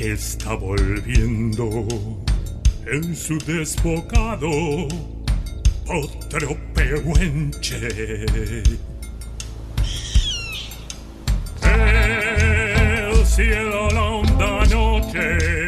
[0.00, 1.86] que está volviendo
[2.86, 4.48] en su desbocado
[5.86, 7.86] otro pehuenche.
[11.62, 15.59] El cielo la honda noche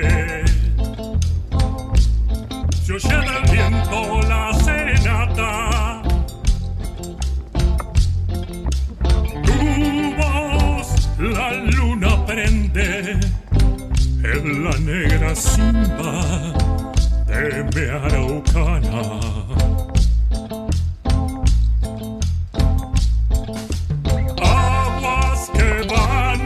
[14.93, 16.53] negra simba
[17.27, 19.03] de mi araucana.
[24.43, 26.43] Aguas que van,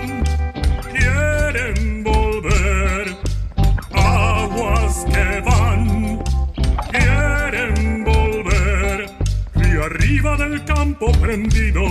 [0.92, 3.04] quieren volver.
[3.92, 6.22] Aguas que van,
[6.92, 9.10] quieren volver.
[9.56, 11.82] Y arriba del campo prendido,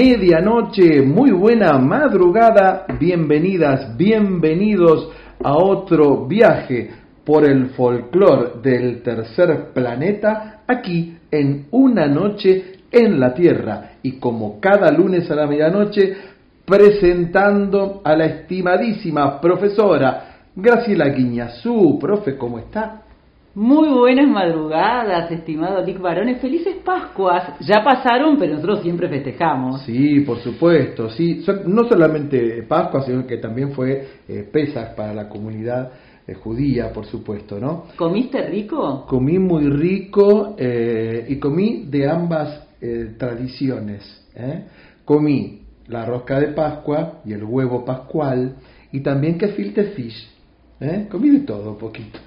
[0.00, 5.10] medianoche, muy buena madrugada, bienvenidas, bienvenidos
[5.44, 6.90] a otro viaje
[7.22, 14.58] por el folclore del tercer planeta aquí en una noche en la Tierra y como
[14.58, 16.16] cada lunes a la medianoche
[16.64, 21.98] presentando a la estimadísima profesora Graciela Guiñazú.
[22.00, 23.02] Profe, ¿cómo está?
[23.54, 26.40] Muy buenas madrugadas, estimado Lick Barones.
[26.40, 27.58] Felices Pascuas.
[27.60, 29.82] Ya pasaron, pero nosotros siempre festejamos.
[29.82, 31.44] Sí, por supuesto, sí.
[31.66, 35.90] No solamente Pascua, sino que también fue eh, Pesach para la comunidad
[36.28, 37.86] eh, judía, por supuesto, ¿no?
[37.96, 39.04] ¿Comiste rico?
[39.08, 44.28] Comí muy rico eh, y comí de ambas eh, tradiciones.
[44.36, 44.64] ¿eh?
[45.04, 48.54] Comí la rosca de Pascua y el huevo pascual
[48.92, 50.30] y también gefilte fish.
[50.80, 51.08] ¿eh?
[51.10, 52.20] Comí de todo un poquito.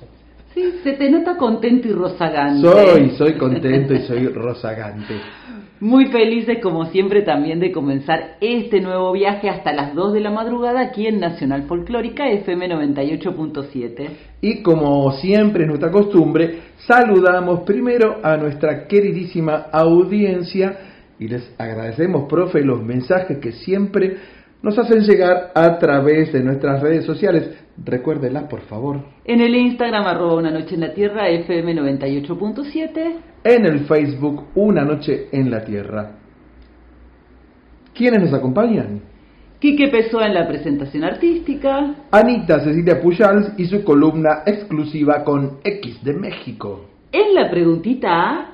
[0.53, 2.67] Sí, se te nota contento y rozagante.
[2.67, 5.15] Soy, soy contento y soy rozagante.
[5.79, 10.31] Muy felices, como siempre, también de comenzar este nuevo viaje hasta las 2 de la
[10.31, 14.09] madrugada aquí en Nacional Folclórica FM 98.7.
[14.39, 20.77] Y como siempre es nuestra costumbre, saludamos primero a nuestra queridísima audiencia
[21.19, 24.15] y les agradecemos, profe, los mensajes que siempre
[24.63, 27.51] nos hacen llegar a través de nuestras redes sociales.
[27.77, 29.01] Recuérdenlas, por favor.
[29.25, 33.15] En el Instagram, arroba una noche en la tierra, FM 98.7.
[33.43, 36.13] En el Facebook, Una Noche en la Tierra.
[37.93, 39.01] ¿Quiénes nos acompañan?
[39.59, 41.95] Quique Pessoa en la presentación artística.
[42.11, 46.85] Anita Cecilia Pujals y su columna exclusiva con X de México.
[47.11, 48.51] En la preguntita A,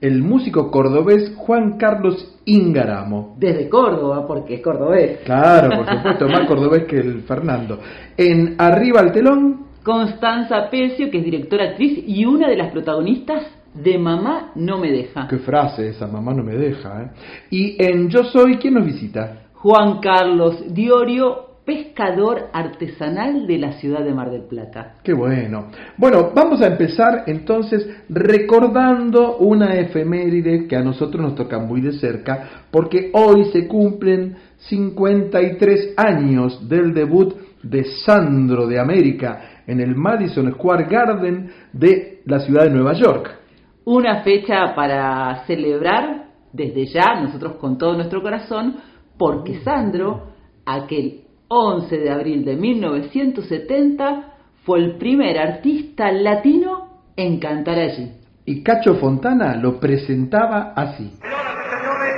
[0.00, 3.34] El músico cordobés Juan Carlos Ingaramo.
[3.38, 5.18] desde Córdoba, porque es cordobés.
[5.24, 7.78] Claro, por supuesto, más cordobés que el Fernando.
[8.16, 13.44] En Arriba al telón, Constanza Pecio, que es directora actriz y una de las protagonistas
[13.74, 15.26] de Mamá no me deja.
[15.28, 17.02] qué frase esa, mamá no me deja.
[17.02, 17.10] ¿eh?
[17.50, 19.40] Y en Yo Soy, ¿quién nos visita?
[19.54, 24.96] Juan Carlos Diorio, pescador artesanal de la ciudad de Mar del Plata.
[25.02, 25.68] Qué bueno.
[25.96, 31.92] Bueno, vamos a empezar entonces recordando una efeméride que a nosotros nos toca muy de
[31.92, 39.94] cerca, porque hoy se cumplen 53 años del debut de Sandro de América en el
[39.94, 43.38] Madison Square Garden de la ciudad de Nueva York.
[43.86, 48.76] Una fecha para celebrar desde ya, nosotros con todo nuestro corazón,
[49.18, 50.28] porque Sandro,
[50.64, 51.23] aquel
[51.54, 54.34] 11 de abril de 1970,
[54.64, 58.12] fue el primer artista latino en cantar allí.
[58.44, 61.16] Y Cacho Fontana lo presentaba así.
[61.22, 62.14] Señoras y señores,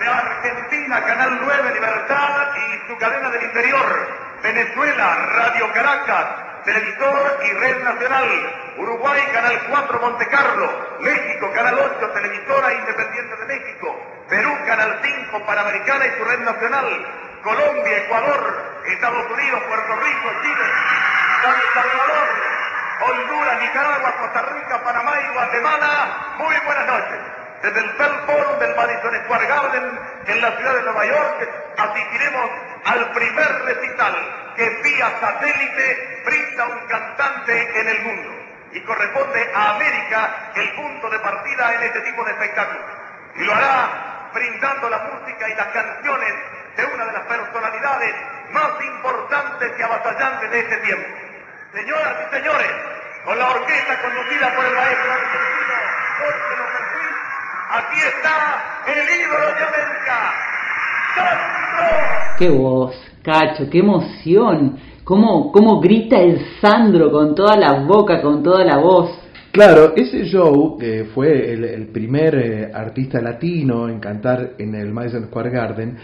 [0.00, 3.86] de Argentina, Canal 9 Libertad y su cadena del interior,
[4.42, 8.28] Venezuela, Radio Caracas, Televisor y Red Nacional,
[8.78, 13.96] Uruguay, Canal 4 Monte Carlo, México, Canal 8, Televisora Independiente de México,
[14.28, 16.86] Perú, Canal 5 Panamericana y su Red Nacional,
[17.42, 20.66] Colombia, Ecuador, Estados Unidos, Puerto Rico, Chile,
[21.42, 22.28] San Salvador,
[23.00, 26.34] Honduras, Nicaragua, Costa Rica, Panamá y Guatemala.
[26.38, 27.18] Muy buenas noches.
[27.62, 32.50] Desde el Bell Forum del Madison Square Garden en la ciudad de Nueva York asistiremos
[32.84, 38.30] al primer recital que vía satélite brinda un cantante en el mundo
[38.72, 42.84] y corresponde a América el punto de partida en este tipo de espectáculos.
[43.36, 46.34] Y lo hará brindando la música y las canciones
[46.80, 48.14] de una de las personalidades
[48.52, 51.08] más importantes y avasallantes de este tiempo.
[51.76, 52.72] Señoras y señores,
[53.24, 55.76] con la orquesta conducida por el maestro argentino
[56.18, 56.90] Jorge López
[57.70, 58.36] aquí está
[58.88, 60.16] el ídolo de América,
[61.14, 62.36] Sandro.
[62.38, 63.70] ¡Qué voz, Cacho!
[63.70, 64.80] ¡Qué emoción!
[65.04, 69.10] ¿Cómo, ¿Cómo grita el Sandro con toda la boca, con toda la voz?
[69.52, 74.92] Claro, ese show, que fue el, el primer eh, artista latino en cantar en el
[74.92, 75.98] Madison Square Garden,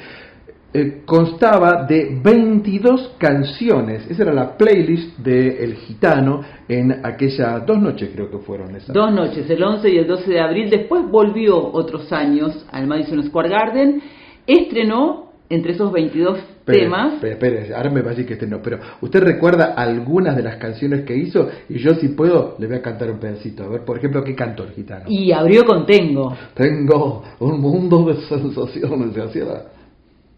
[0.72, 4.10] eh, constaba de 22 canciones.
[4.10, 8.94] Esa era la playlist de El Gitano en aquellas dos noches, creo que fueron esas.
[8.94, 10.68] Dos noches, el 11 y el 12 de abril.
[10.70, 14.02] Después volvió otros años al Madison Square Garden.
[14.46, 17.14] Estrenó entre esos 22 Espere, temas.
[17.14, 20.42] espere, espere, ahora me va a decir que este no, pero usted recuerda algunas de
[20.42, 23.62] las canciones que hizo y yo si puedo le voy a cantar un pedacito.
[23.62, 25.04] A ver, por ejemplo, ¿qué cantó el gitano?
[25.06, 26.36] Y abrió con Tengo.
[26.54, 29.14] Tengo un mundo de sensaciones.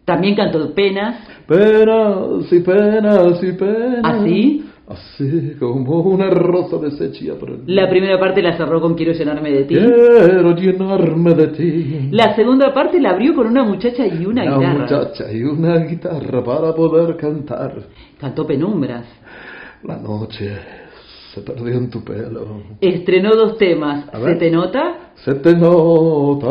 [0.09, 1.17] También cantó Penas.
[1.47, 4.01] Penas y penas y penas.
[4.03, 4.65] ¿Así?
[4.89, 7.59] Así como una rosa deshecha por el...
[7.67, 9.75] La primera parte la cerró con Quiero llenarme de ti.
[9.75, 12.09] Quiero llenarme de ti.
[12.11, 14.79] La segunda parte la abrió con una muchacha y una, Una guitarra.
[14.81, 17.75] muchacha y una guitarra para poder cantar.
[18.19, 19.05] Cantó Penumbras.
[19.85, 20.57] La noche
[21.35, 22.63] se perdió en tu pelo.
[22.81, 24.07] Estrenó dos temas.
[24.25, 25.13] ¿Se te nota?
[25.17, 26.49] Se te nota.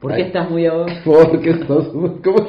[0.00, 0.28] ¿Por qué Ay.
[0.28, 0.86] estás muy ahogado?
[1.04, 1.88] Porque estás...
[1.88, 2.46] ¿Cómo?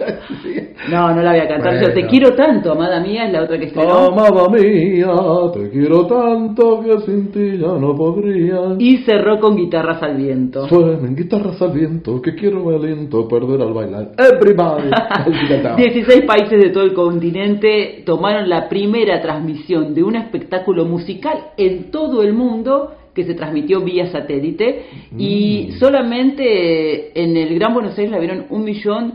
[0.90, 1.88] No, no la voy a cantar yo.
[1.90, 2.08] Te Bueno.
[2.10, 3.92] quiero tanto, amada mía, es la otra que estrenó.
[4.08, 5.08] Amada mía,
[5.54, 8.76] te quiero tanto que sin ti ya no podría.
[8.80, 10.66] Y cerró con guitarras al viento.
[10.70, 14.12] Suenen guitarras al viento, que quiero me aliento perder al bailar.
[14.18, 14.90] Everybody.
[15.10, 15.76] Así cantaba.
[15.76, 21.92] 16 países de todo el continente tomaron la primera transmisión de un espectáculo musical en
[21.92, 24.86] todo el mundo que se transmitió vía satélite
[25.18, 29.14] y solamente en el Gran Buenos Aires la vieron un millón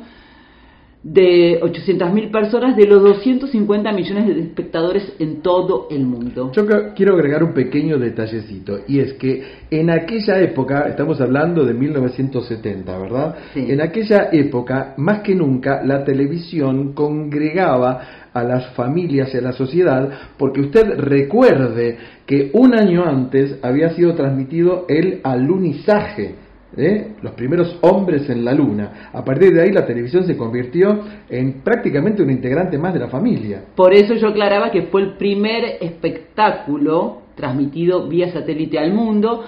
[1.07, 6.51] de 800 mil personas de los 250 millones de espectadores en todo el mundo.
[6.53, 6.67] Yo
[6.97, 12.99] quiero agregar un pequeño detallecito, y es que en aquella época, estamos hablando de 1970,
[12.99, 13.37] ¿verdad?
[13.55, 13.67] Sí.
[13.69, 19.53] En aquella época, más que nunca, la televisión congregaba a las familias y a la
[19.53, 26.35] sociedad, porque usted recuerde que un año antes había sido transmitido el alunizaje,
[26.77, 27.15] ¿eh?
[27.23, 29.11] los primeros hombres en la luna.
[29.13, 33.09] A partir de ahí la televisión se convirtió en prácticamente un integrante más de la
[33.09, 33.65] familia.
[33.75, 39.45] Por eso yo aclaraba que fue el primer espectáculo transmitido vía satélite al mundo.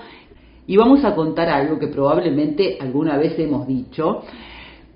[0.67, 4.23] Y vamos a contar algo que probablemente alguna vez hemos dicho.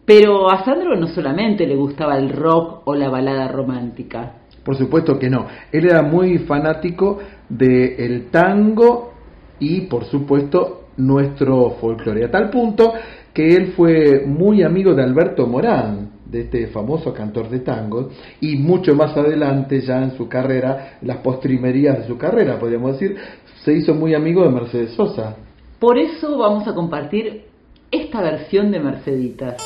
[0.04, 4.34] Pero a Sandro no solamente le gustaba el rock o la balada romántica.
[4.62, 5.46] Por supuesto que no.
[5.70, 9.12] Él era muy fanático del tango
[9.58, 12.24] y, por supuesto, nuestro folclore.
[12.24, 12.92] A tal punto
[13.32, 18.56] que él fue muy amigo de Alberto Morán, de este famoso cantor de tango, y
[18.56, 23.16] mucho más adelante, ya en su carrera, las postrimerías de su carrera, podríamos decir,
[23.64, 25.36] se hizo muy amigo de Mercedes Sosa.
[25.78, 27.44] Por eso vamos a compartir
[27.90, 29.56] esta versión de Merceditas.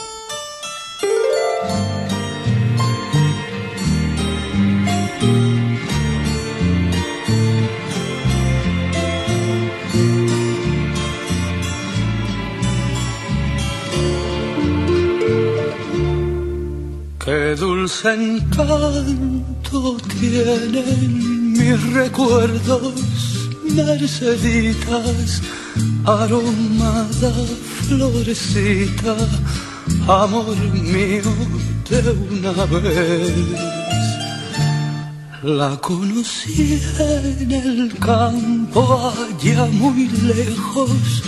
[17.26, 22.94] Qué dulce encanto tienen mis recuerdos,
[23.64, 25.42] Merceditas,
[26.04, 27.32] aromada
[27.88, 29.16] florecita,
[30.06, 31.32] amor mío
[31.90, 33.32] de una vez.
[35.42, 41.24] La conocí en el campo allá muy lejos,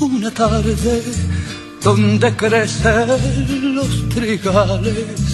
[0.00, 1.02] una tarde
[1.82, 5.33] donde crecen los trigales.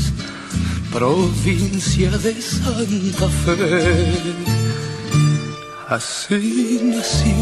[0.92, 4.35] Provincia de Santa Fe.
[5.88, 7.35] Así nació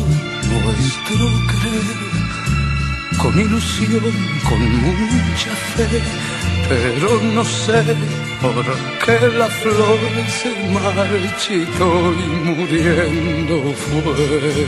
[0.50, 2.00] nuestro creer,
[3.21, 4.12] con ilusión,
[4.49, 6.00] con mucha fe,
[6.69, 7.85] pero no sé
[8.40, 8.64] por
[9.05, 9.99] qué la flor
[10.40, 14.59] se marchitó y muriendo fue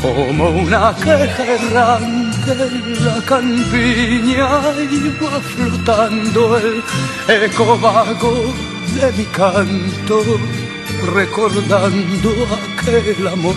[0.00, 4.48] como una queja errante en la campiña
[4.90, 6.82] iba flotando el
[7.28, 8.54] eco vago
[8.94, 10.22] de mi canto,
[11.14, 13.54] recordando aquel amor.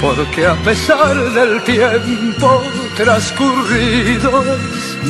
[0.00, 2.62] Porque a pesar del tiempo
[2.96, 4.44] transcurrido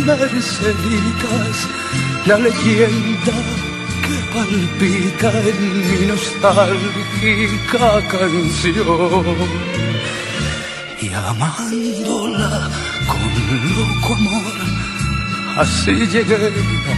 [0.05, 1.69] Merceditas
[2.27, 3.33] la leyenda
[4.37, 9.37] palpita en mi nostálgica canción
[11.01, 12.53] y amándola
[13.11, 13.33] con
[13.77, 14.57] loco amor.
[15.57, 16.53] Así llegué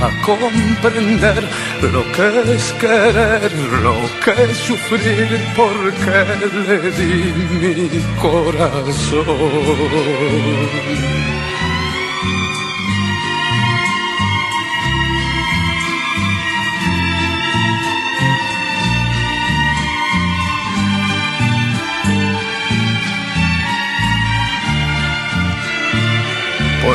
[0.07, 1.42] a comprender
[1.95, 3.52] lo que es querer,
[3.85, 6.18] lo que es sufrir, porque
[6.66, 7.12] le di
[7.61, 7.75] mi
[8.21, 9.26] corazón.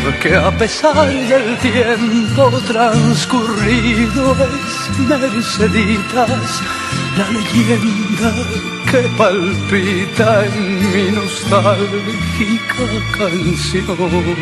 [0.03, 6.61] Porque a pesar del tiempo transcurrido es Merceditas
[7.17, 8.33] la leyenda
[8.89, 10.57] que palpita en
[10.91, 12.85] mi nostálgica
[13.17, 14.35] canción.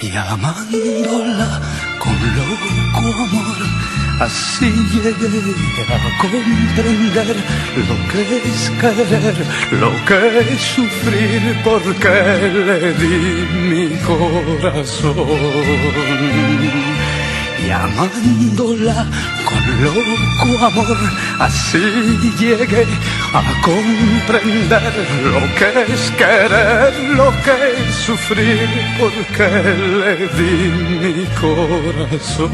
[0.00, 1.60] Y amándola
[1.98, 7.36] con loco amor Así llegué a comprender
[7.88, 9.36] lo que es querer,
[9.80, 12.08] lo que es sufrir, porque
[12.68, 13.16] le di
[13.68, 15.16] mi corazón
[17.66, 19.06] y amándola
[19.44, 20.96] con loco amor,
[21.38, 21.78] así
[22.38, 22.86] llegué
[23.34, 24.82] a comprender
[25.24, 29.48] lo que es querer, lo que es sufrir, porque
[30.00, 30.54] le di
[31.00, 32.52] mi corazón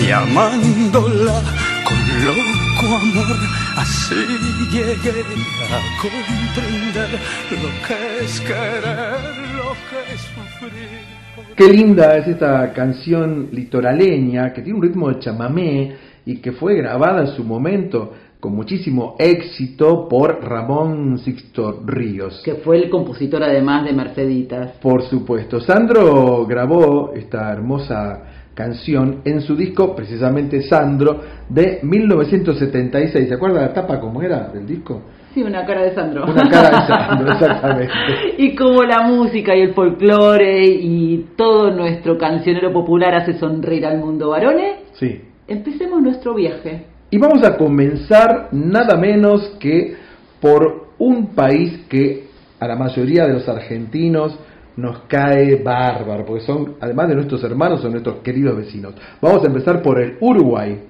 [0.00, 1.42] y amándola
[1.84, 3.38] con loco amor,
[3.76, 4.22] así
[4.70, 5.24] llegué
[5.70, 11.21] a comprender lo que es querer, lo que es sufrir.
[11.56, 16.76] Qué linda es esta canción litoraleña que tiene un ritmo de chamamé y que fue
[16.76, 22.42] grabada en su momento con muchísimo éxito por Ramón Sixto Ríos.
[22.44, 24.72] Que fue el compositor además de Merceditas.
[24.80, 25.60] Por supuesto.
[25.60, 28.22] Sandro grabó esta hermosa
[28.54, 33.28] canción en su disco, precisamente Sandro, de 1976.
[33.28, 35.02] ¿Se acuerda la tapa cómo era del disco?
[35.34, 36.24] Sí, una cara de Sandro.
[36.24, 37.92] Una cara de Sandro, exactamente.
[38.38, 43.98] y como la música y el folclore y todo nuestro cancionero popular hace sonreír al
[43.98, 45.20] mundo varones, sí.
[45.48, 46.86] empecemos nuestro viaje.
[47.10, 49.96] Y vamos a comenzar nada menos que
[50.40, 52.24] por un país que
[52.60, 54.38] a la mayoría de los argentinos
[54.76, 58.94] nos cae bárbaro, porque son, además de nuestros hermanos, son nuestros queridos vecinos.
[59.20, 60.80] Vamos a empezar por el Uruguay.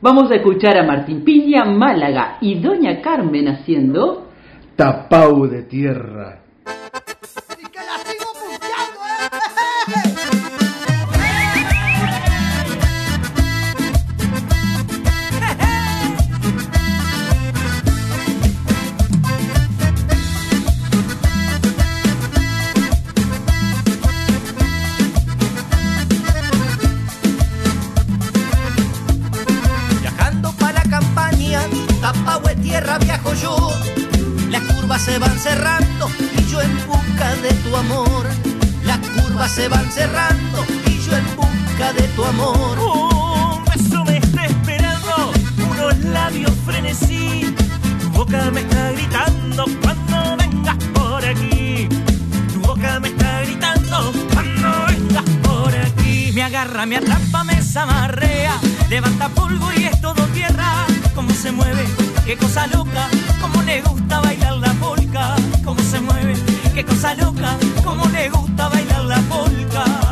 [0.00, 4.28] Vamos a escuchar a Martín Piña, Málaga y Doña Carmen haciendo
[4.76, 6.43] Tapau de Tierra.
[39.54, 42.76] Se van cerrando y yo en busca de tu amor.
[42.76, 45.32] Un beso me está esperando,
[45.70, 47.54] unos labios frenesí.
[48.00, 51.88] Tu boca me está gritando cuando vengas por aquí.
[52.52, 56.32] Tu boca me está gritando cuando vengas por aquí.
[56.34, 58.58] Me agarra, me atrapa, me zamarrea.
[58.90, 60.84] Levanta polvo y es todo tierra.
[61.14, 61.84] Cómo se mueve,
[62.26, 63.08] qué cosa loca,
[63.40, 66.34] cómo le gusta bailar la polca, cómo se mueve,
[66.74, 69.20] qué cosa loca, cómo le gusta bailar la
[69.74, 70.03] polca.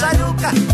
[0.00, 0.69] Qué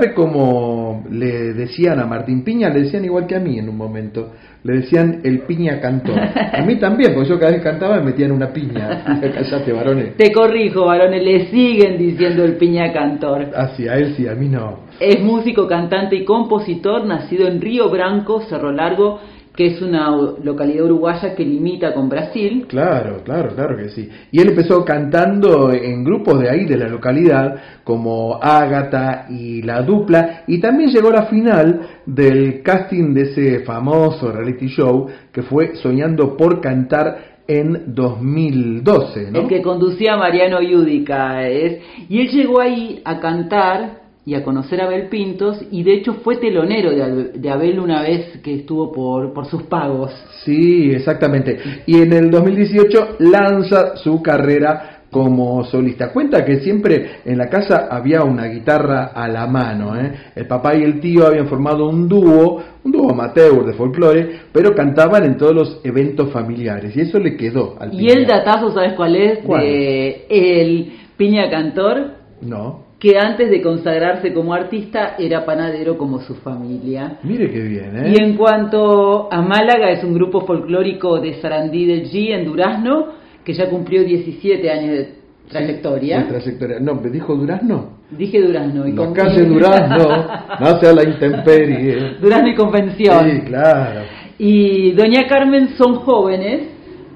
[0.00, 2.70] Eh, ¿Sabe cómo le decían a Martín Piña?
[2.70, 4.32] Le decían igual que a mí en un momento.
[4.62, 6.18] Le decían el piña cantor.
[6.18, 9.04] A mí también, porque yo cada vez cantaba me metían una piña.
[9.20, 10.16] Callate, varones.
[10.16, 13.50] Te corrijo, varones, le siguen diciendo el piña cantor.
[13.54, 14.80] Ah, sí, a él sí, a mí no.
[14.98, 19.20] Es músico, cantante y compositor, nacido en Río Branco, Cerro Largo,
[19.54, 20.10] que es una
[20.42, 22.66] localidad uruguaya que limita con Brasil.
[22.68, 24.08] Claro, claro, claro que sí.
[24.30, 29.82] Y él empezó cantando en grupos de ahí, de la localidad, como Ágata y La
[29.82, 35.42] Dupla, y también llegó a la final del casting de ese famoso reality show que
[35.42, 39.40] fue Soñando por Cantar en 2012, ¿no?
[39.40, 41.80] El que conducía Mariano Yudica es.
[42.08, 43.99] Y él llegó ahí a cantar
[44.30, 47.80] y a conocer a Abel Pintos y de hecho fue telonero de, Abel- de Abel
[47.80, 50.12] una vez que estuvo por, por sus pagos.
[50.44, 51.58] Sí, exactamente.
[51.86, 56.12] Y en el 2018 lanza su carrera como solista.
[56.12, 59.96] Cuenta que siempre en la casa había una guitarra a la mano.
[60.00, 60.12] ¿eh?
[60.36, 64.72] El papá y el tío habían formado un dúo, un dúo amateur de folclore, pero
[64.76, 66.96] cantaban en todos los eventos familiares.
[66.96, 69.40] Y eso le quedó al Y el datazo, ¿sabes cuál es?
[69.40, 69.62] ¿Cuál?
[69.62, 72.89] De el Piña Cantor, No.
[73.00, 77.18] Que antes de consagrarse como artista era panadero como su familia.
[77.22, 78.14] Mire qué bien, ¿eh?
[78.14, 83.08] Y en cuanto a Málaga, es un grupo folclórico de Sarandí del G en Durazno,
[83.42, 85.14] que ya cumplió 17 años de
[85.48, 86.18] trayectoria.
[86.18, 86.78] De trayectoria.
[86.78, 88.00] No, me dijo Durazno.
[88.10, 90.26] Dije Durazno y No calle Durazno,
[90.60, 92.16] no sea la intemperie.
[92.20, 93.30] Durazno y Convención.
[93.30, 94.00] Sí, claro.
[94.36, 96.68] Y Doña Carmen son jóvenes,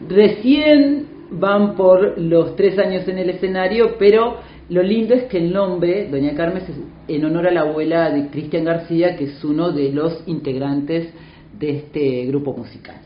[0.09, 4.37] recién van por los tres años en el escenario, pero
[4.69, 6.71] lo lindo es que el nombre, Doña Carmen, es
[7.09, 11.13] en honor a la abuela de Cristian García, que es uno de los integrantes
[11.59, 12.97] de este grupo musical.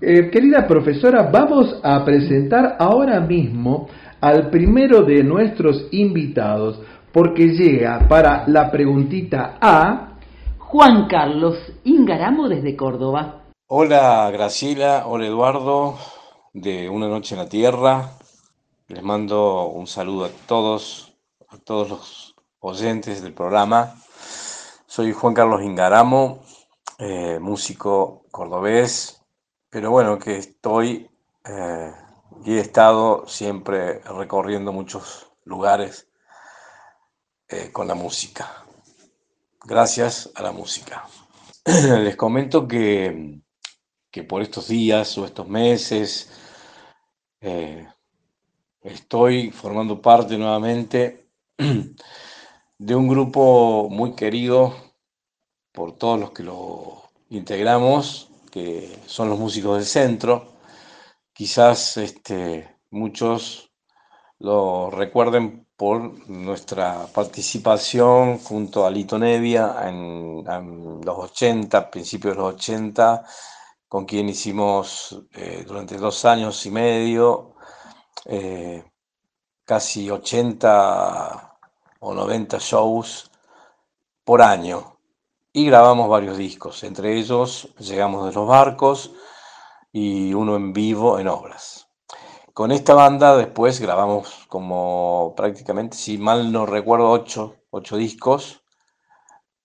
[0.00, 3.88] Eh, querida profesora, vamos a presentar ahora mismo
[4.20, 6.80] al primero de nuestros invitados,
[7.12, 10.18] porque llega para la preguntita A.
[10.58, 13.44] Juan Carlos Ingaramo desde Córdoba.
[13.68, 15.96] Hola Graciela, hola Eduardo,
[16.52, 18.10] de Una Noche en la Tierra.
[18.88, 21.12] Les mando un saludo a todos,
[21.48, 23.94] a todos los oyentes del programa.
[24.86, 26.44] Soy Juan Carlos Ingaramo,
[26.98, 29.22] eh, músico cordobés,
[29.68, 31.10] pero bueno, que estoy
[31.44, 31.92] eh,
[32.44, 36.08] y he estado siempre recorriendo muchos lugares
[37.48, 38.64] eh, con la música.
[39.64, 41.08] Gracias a la música.
[41.64, 43.42] Les comento que
[44.16, 46.30] que por estos días o estos meses
[47.42, 47.86] eh,
[48.86, 51.28] estoy formando parte nuevamente
[52.78, 54.74] de un grupo muy querido
[55.72, 60.56] por todos los que lo integramos, que son los músicos del centro.
[61.32, 63.70] Quizás este, muchos
[64.38, 70.44] lo recuerden por nuestra participación junto a Lito Nevia en,
[71.04, 73.24] los 80, principios de los 80,
[73.88, 77.55] con quien hicimos eh, durante dos años y medio
[78.28, 78.84] eh,
[79.64, 81.58] casi 80
[82.00, 83.30] o 90 shows
[84.24, 84.98] por año.
[85.52, 89.12] Y grabamos varios discos, entre ellos Llegamos de los Barcos
[89.90, 91.88] y uno en vivo en obras.
[92.52, 98.62] Con esta banda después grabamos como prácticamente, si mal no recuerdo, ocho, ocho discos,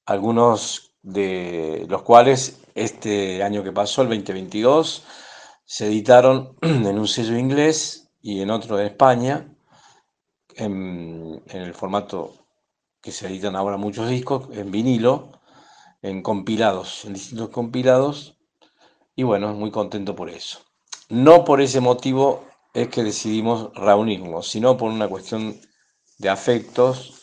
[0.05, 5.03] algunos de los cuales este año que pasó, el 2022,
[5.65, 9.47] se editaron en un sello inglés y en otro en España,
[10.55, 12.33] en, en el formato
[13.01, 15.31] que se editan ahora muchos discos, en vinilo,
[16.01, 18.37] en compilados, en distintos compilados.
[19.15, 20.59] y bueno, muy contento por eso.
[21.09, 25.59] No por ese motivo es que decidimos reunirnos, sino por una cuestión
[26.17, 27.21] de afectos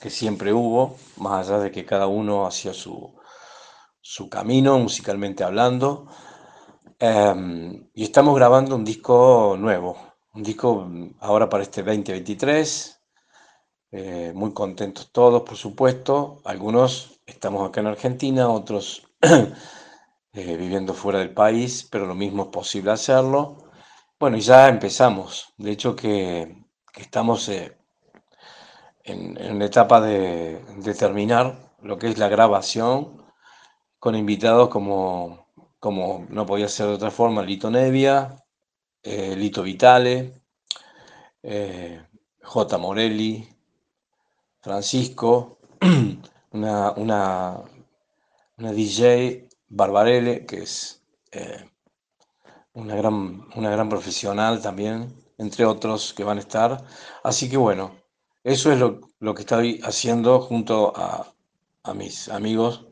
[0.00, 3.14] que siempre hubo, más allá de que cada uno hacía su,
[4.00, 6.06] su camino musicalmente hablando.
[6.98, 9.96] Em, y estamos grabando un disco nuevo,
[10.34, 10.88] un disco
[11.20, 13.00] ahora para este 2023.
[13.92, 16.40] eh, muy contentos todos, por supuesto.
[16.44, 22.48] Algunos estamos acá en Argentina, otros eh, viviendo fuera del país, pero lo mismo es
[22.50, 23.70] posible hacerlo.
[24.18, 25.54] Bueno, y ya empezamos.
[25.58, 26.64] De hecho que,
[26.96, 27.76] estamos eh,
[29.04, 33.22] en, la etapa de, de terminar lo que es la grabación
[33.98, 38.43] con invitados como, como no podía ser de otra forma, Lito Nevia,
[39.04, 40.40] eh, Lito Vitale,
[41.42, 42.00] eh,
[42.42, 42.78] J.
[42.78, 43.46] Morelli,
[44.60, 45.58] Francisco,
[46.52, 47.62] una, una,
[48.56, 51.68] DJ Barbarelle, que es eh,
[52.72, 56.82] una, gran, una gran profesional también, entre otros que van a estar.
[57.22, 57.94] Así que bueno,
[58.42, 61.30] eso es lo, lo que estoy haciendo junto a,
[61.82, 62.86] a mis amigos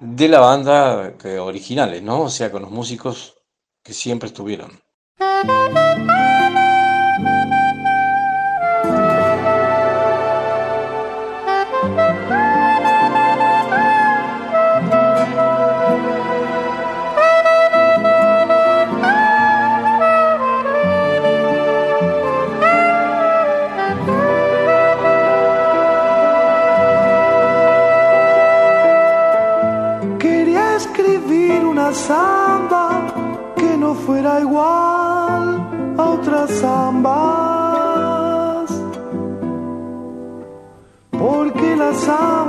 [0.00, 2.22] de la banda que originales, ¿no?
[2.22, 3.38] O sea, con los músicos
[3.82, 4.87] que siempre estuvieron.
[5.18, 6.14] Quería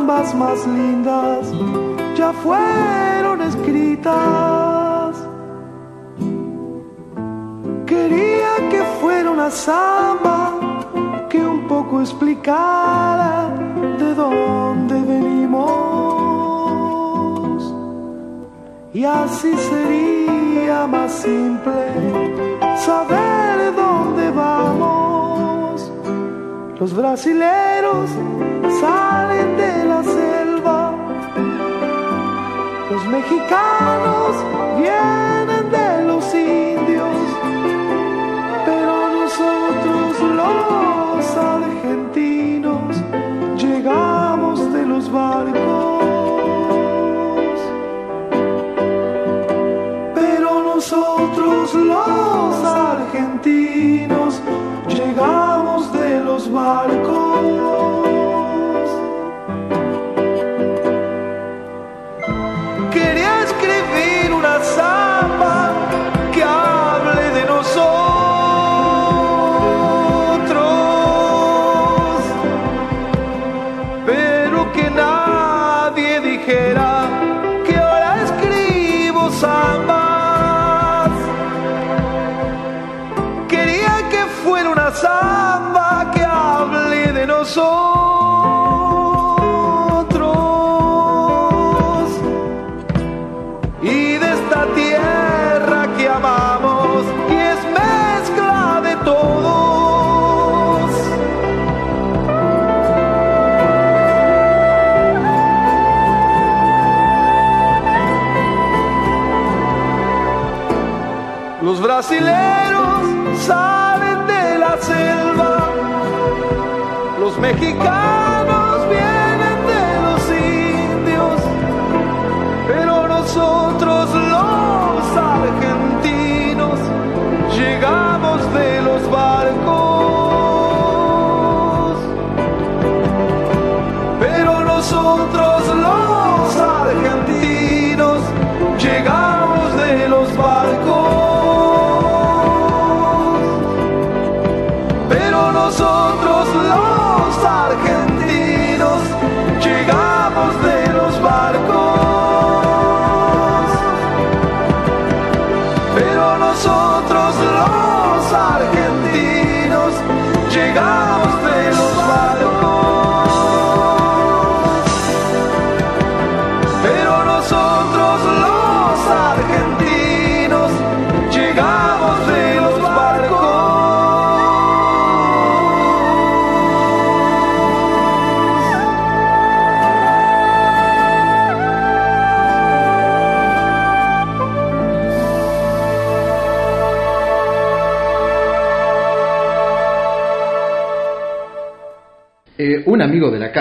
[0.10, 1.52] zambas más lindas
[2.18, 5.16] ya fueron escritas.
[7.86, 10.54] Quería que fuera una samba
[11.30, 13.54] que un poco explicara
[14.00, 15.70] de dónde venimos.
[18.94, 21.94] Y así sería más simple
[22.78, 25.92] saber dónde vamos.
[26.80, 28.10] Los brasileros
[28.82, 29.79] salen de
[33.00, 34.46] Los mexicanos
[34.78, 35.29] vienen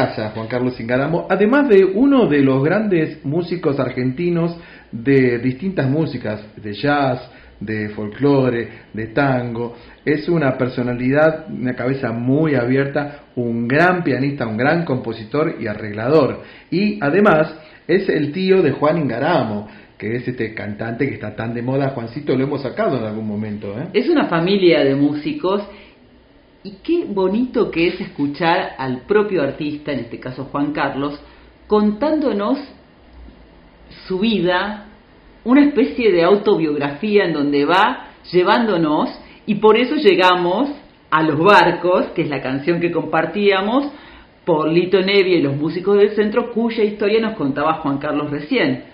[0.07, 4.57] Juan Carlos Ingaramo, además de uno de los grandes músicos argentinos
[4.93, 9.75] de distintas músicas, de jazz, de folclore, de tango.
[10.05, 16.43] Es una personalidad, una cabeza muy abierta, un gran pianista, un gran compositor y arreglador.
[16.71, 17.53] Y además
[17.89, 21.91] es el tío de Juan Ingaramo, que es este cantante que está tan de moda.
[21.91, 23.77] Juancito lo hemos sacado en algún momento.
[23.77, 23.89] ¿eh?
[23.93, 25.63] Es una familia de músicos
[26.63, 31.21] y qué bonito que es escuchar al propio artista, en este caso Juan Carlos,
[31.67, 32.59] contándonos
[34.07, 34.87] su vida,
[35.45, 39.09] una especie de autobiografía en donde va llevándonos
[39.47, 40.71] y por eso llegamos
[41.11, 43.91] a Los Barcos, que es la canción que compartíamos
[44.45, 48.85] por Lito Nevia y los músicos del centro, cuya historia nos contaba Juan Carlos recién.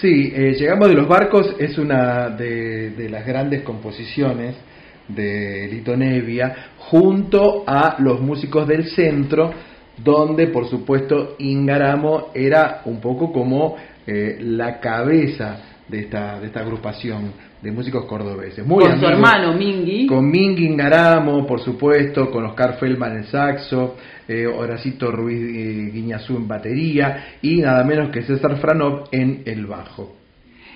[0.00, 4.56] Sí, eh, llegamos de Los Barcos, es una de, de las grandes composiciones
[5.08, 9.52] de Lito Nevia, junto a los músicos del centro,
[9.96, 16.60] donde por supuesto Ingaramo era un poco como eh, la cabeza de esta, de esta
[16.60, 18.66] agrupación de músicos cordobeses.
[18.66, 20.06] Muy con su hermano Mingi.
[20.06, 26.36] Con Mingi Ingaramo, por supuesto, con Oscar Feldman en saxo, eh, Horacito Ruiz eh, Guiñazú
[26.36, 30.21] en batería y nada menos que César Franov en el bajo.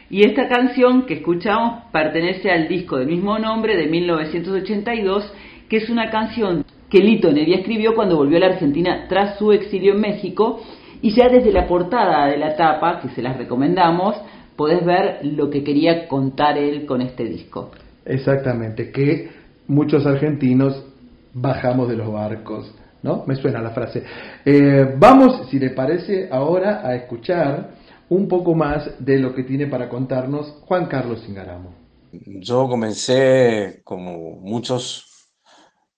[0.08, 5.32] Y esta canción que escuchamos pertenece al disco del mismo nombre de 1982,
[5.68, 9.52] que es una canción que Lito Nevia escribió cuando volvió a la Argentina tras su
[9.52, 10.60] exilio en México.
[11.02, 14.16] Y ya desde la portada de la tapa, que se las recomendamos,
[14.56, 17.72] podés ver lo que quería contar él con este disco.
[18.04, 19.28] Exactamente, que
[19.66, 20.86] muchos argentinos
[21.34, 23.24] bajamos de los barcos, ¿no?
[23.26, 24.02] Me suena la frase.
[24.44, 27.70] Eh, vamos, si le parece, ahora a escuchar
[28.08, 31.74] un poco más de lo que tiene para contarnos Juan Carlos Ingaramo.
[32.12, 35.30] Yo comencé como muchos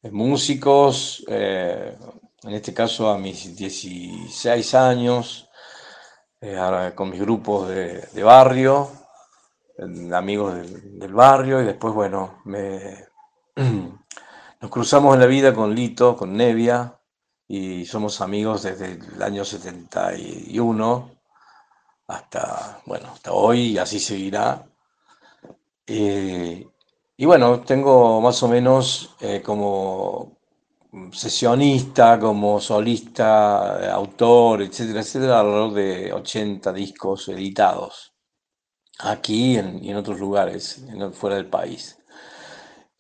[0.02, 1.96] eh, músicos, eh,
[2.42, 5.48] en este caso a mis 16 años,
[6.40, 8.88] eh, con mis grupos de, barrio,
[10.12, 13.06] amigos del, del barrio, y después, bueno, me,
[14.60, 16.94] nos cruzamos en la vida con Lito, con Nevia,
[17.46, 21.17] y somos amigos desde el año 71
[22.08, 24.66] hasta, bueno, hasta hoy, y así seguirá.
[25.86, 26.66] Eh,
[27.16, 30.36] y bueno, tengo más o menos eh, como
[31.12, 38.12] sesionista, como solista, autor, etcétera, etcétera, alrededor de 80 discos editados,
[39.00, 41.98] aquí en- y en otros lugares, en- fuera del país.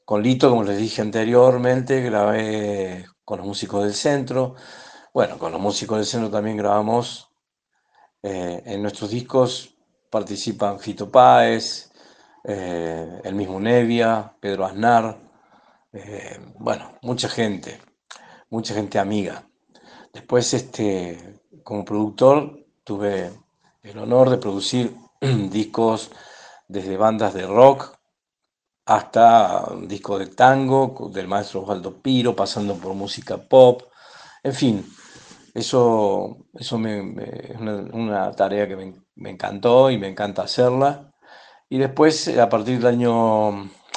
[0.04, 4.54] Con Lito, como les dije anteriormente, grabé con los músicos del centro.
[5.14, 7.27] Bueno, con los músicos del centro también grabamos.
[8.22, 9.74] Eh, en nuestros discos
[10.10, 11.90] participan Fito Páez,
[12.44, 15.18] eh, el mismo Nevia, Pedro Aznar,
[15.92, 17.80] eh, bueno, mucha gente,
[18.50, 19.44] mucha gente amiga.
[20.12, 23.30] Después, este, como productor, tuve
[23.82, 26.10] el honor de producir discos
[26.66, 27.98] desde bandas de rock
[28.86, 33.82] hasta un disco de tango del maestro Osvaldo Piro, pasando por música pop,
[34.42, 34.86] en fin,
[35.58, 37.56] eso, eso es
[37.92, 41.12] una, tarea que me, encantó y me encanta hacerla.
[41.68, 43.52] Y después, eh, a partir del año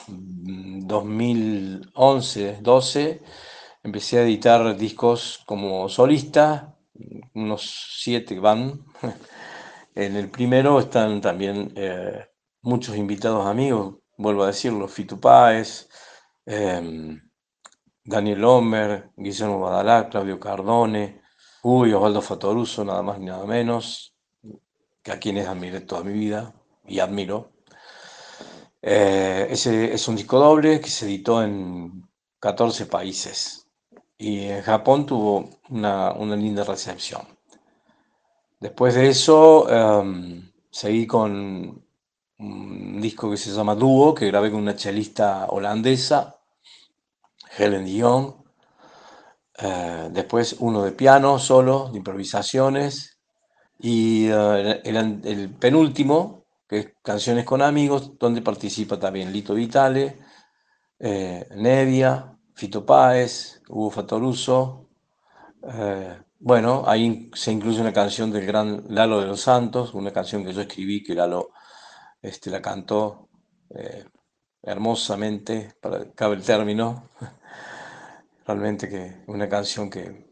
[0.07, 3.21] mm, 2011, 12,
[3.83, 6.75] empecé a editar discos como solista,
[7.33, 8.85] unos siete van.
[9.93, 12.25] En el primero están también eh,
[12.61, 15.89] muchos invitados amigos, vuelvo a decirlo, Fito Páez,
[16.45, 17.19] em,
[18.03, 21.20] Daniel Homer, Guillermo Badalá, Claudio Cardone,
[21.63, 24.13] Uy, Osvaldo Fatoruso, nada más ni nada menos,
[25.03, 26.53] que a quienes admiré toda mi vida
[26.87, 27.51] y admiro.
[28.81, 32.07] Eh, ese es un disco doble que se editó en
[32.39, 33.67] 14 países
[34.17, 37.21] y en Japón tuvo una, una linda recepción.
[38.59, 41.83] Después de eso, em, seguí con
[42.39, 46.37] un disco que se llama Dúo, que grabé con una chelista holandesa,
[47.57, 48.40] Helen Dion.
[49.61, 53.19] Eh, después uno de piano solo, de improvisaciones.
[53.79, 60.17] Y eh, el, penúltimo, que es Canciones con Amigos, donde participa también Lito Vitale,
[60.99, 64.89] eh, Nevia, Fito Páez, Hugo Fatoruso.
[65.63, 70.43] Eh, bueno, ahí se incluye una canción del gran Lalo de los Santos, una canción
[70.45, 71.49] que yo escribí, que Lalo
[72.21, 73.29] este, la cantó
[74.63, 77.09] hermosamente, para cabe el término.
[78.45, 80.31] Realmente que una canción que,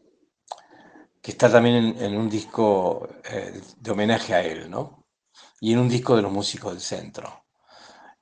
[1.22, 5.06] que está también en, un disco eh, de homenaje a él, ¿no?
[5.60, 7.44] Y en un disco de los músicos del centro.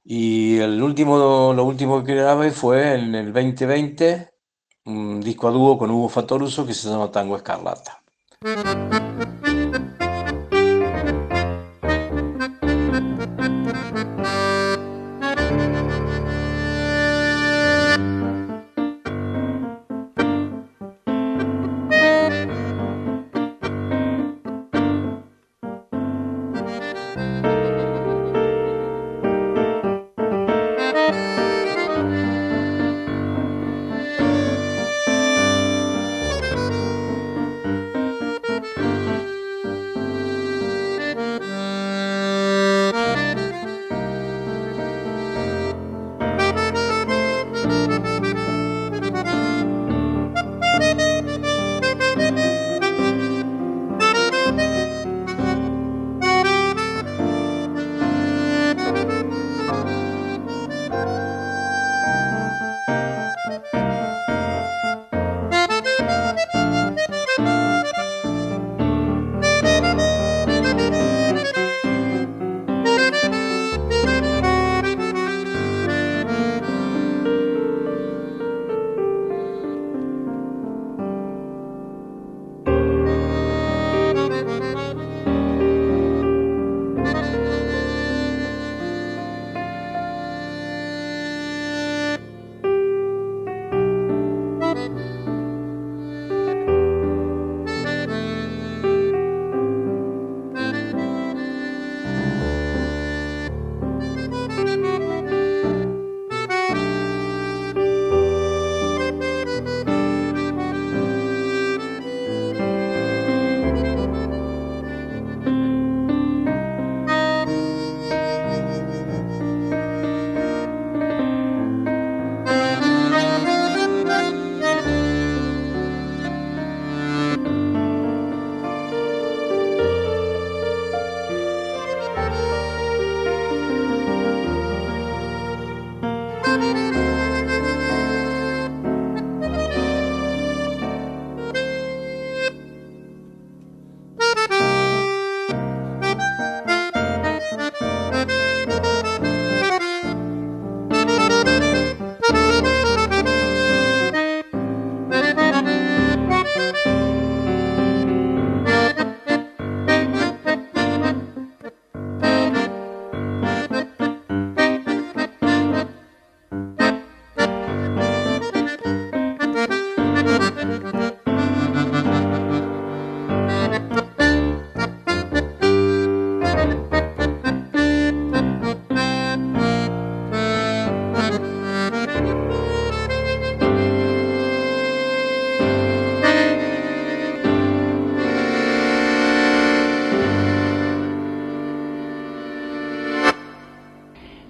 [0.05, 4.31] Y el último, lo último que grabé fue en el 2020,
[4.87, 8.03] un disco a dúo con Hugo Fatoruso que se llama Tango Escarlata.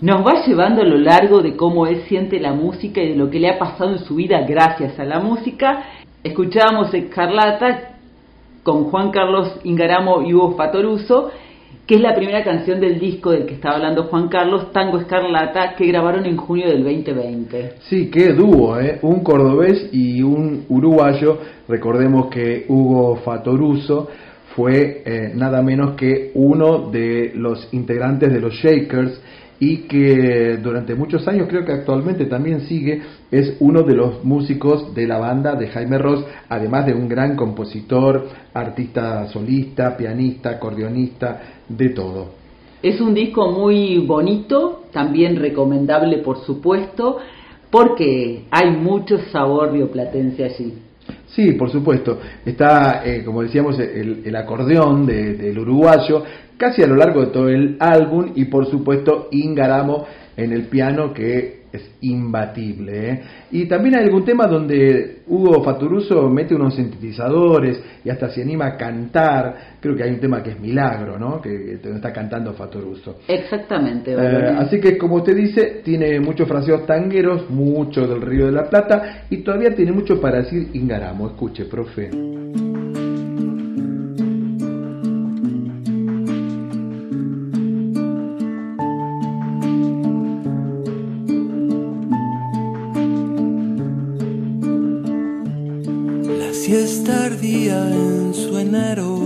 [0.09, 3.29] Nos va llevando a lo largo de cómo él siente la música y de lo
[3.29, 5.85] que le ha pasado en su vida gracias a la música.
[6.25, 7.91] Escuchábamos Escarlata
[8.63, 11.31] con Juan Carlos Ingaramo y Hugo Fatoruso,
[11.87, 15.75] que es la primera canción del disco del que estaba hablando Juan Carlos, Tango Escarlata,
[15.77, 17.73] que grabaron en junio del 2020.
[17.81, 19.01] Sí, qué dúo, ¿eh?
[19.03, 21.37] un cordobés y un uruguayo.
[21.69, 24.09] Recordemos que Hugo Fatoruso
[24.57, 29.21] fue eh, nada menos que uno de los integrantes de los Shakers
[29.61, 34.95] y que durante muchos años, creo que actualmente también sigue, es uno de los músicos
[34.95, 41.41] de la banda de Jaime Ross, además de un gran compositor, artista solista, pianista, acordeonista,
[41.69, 42.29] de todo.
[42.83, 47.19] Es un disco muy bonito, también recomendable por supuesto,
[47.71, 50.75] porque hay mucho sabor rioplatense allí.
[51.29, 52.21] Sí, por supuesto.
[52.45, 56.25] Está, eh, como decíamos, el, acordeón del uruguayo,
[56.57, 60.07] casi a lo largo de todo el álbum y por supuesto Ingaramo
[60.37, 63.11] en el piano que es imbatible.
[63.11, 63.23] ¿eh?
[63.51, 68.67] Y también hay algún tema donde Hugo Faturuso mete unos sintetizadores y hasta se anima
[68.67, 69.77] a cantar.
[69.81, 71.41] Creo que hay un tema que es Milagro, ¿no?
[71.41, 73.19] Que, está cantando Faturuso.
[73.29, 74.13] Exactamente.
[74.13, 78.69] Eh, así que como usted dice, tiene muchos fraseos tangueros, mucho del Río de la
[78.69, 81.29] Plata y todavía tiene mucho para decir Ingaramo.
[81.29, 82.38] Escuche, profe.
[98.69, 99.18] En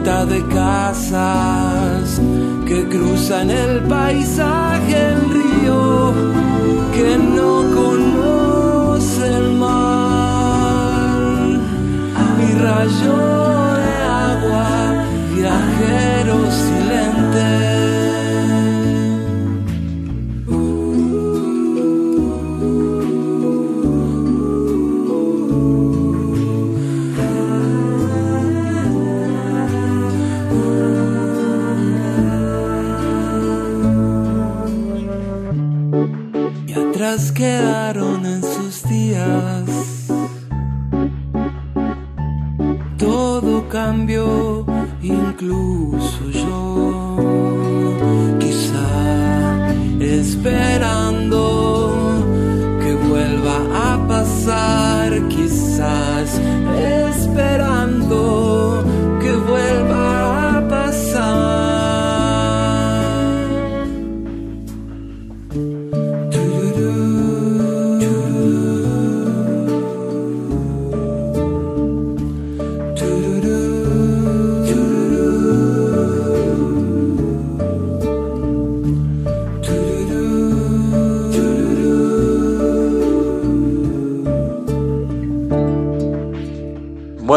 [0.00, 2.20] Silueta de casas
[2.66, 6.14] que cruzan el paisaje, el río
[6.94, 11.10] que no conoce el mar.
[12.38, 13.16] Mi rayo
[13.76, 17.69] de agua, viajero silente.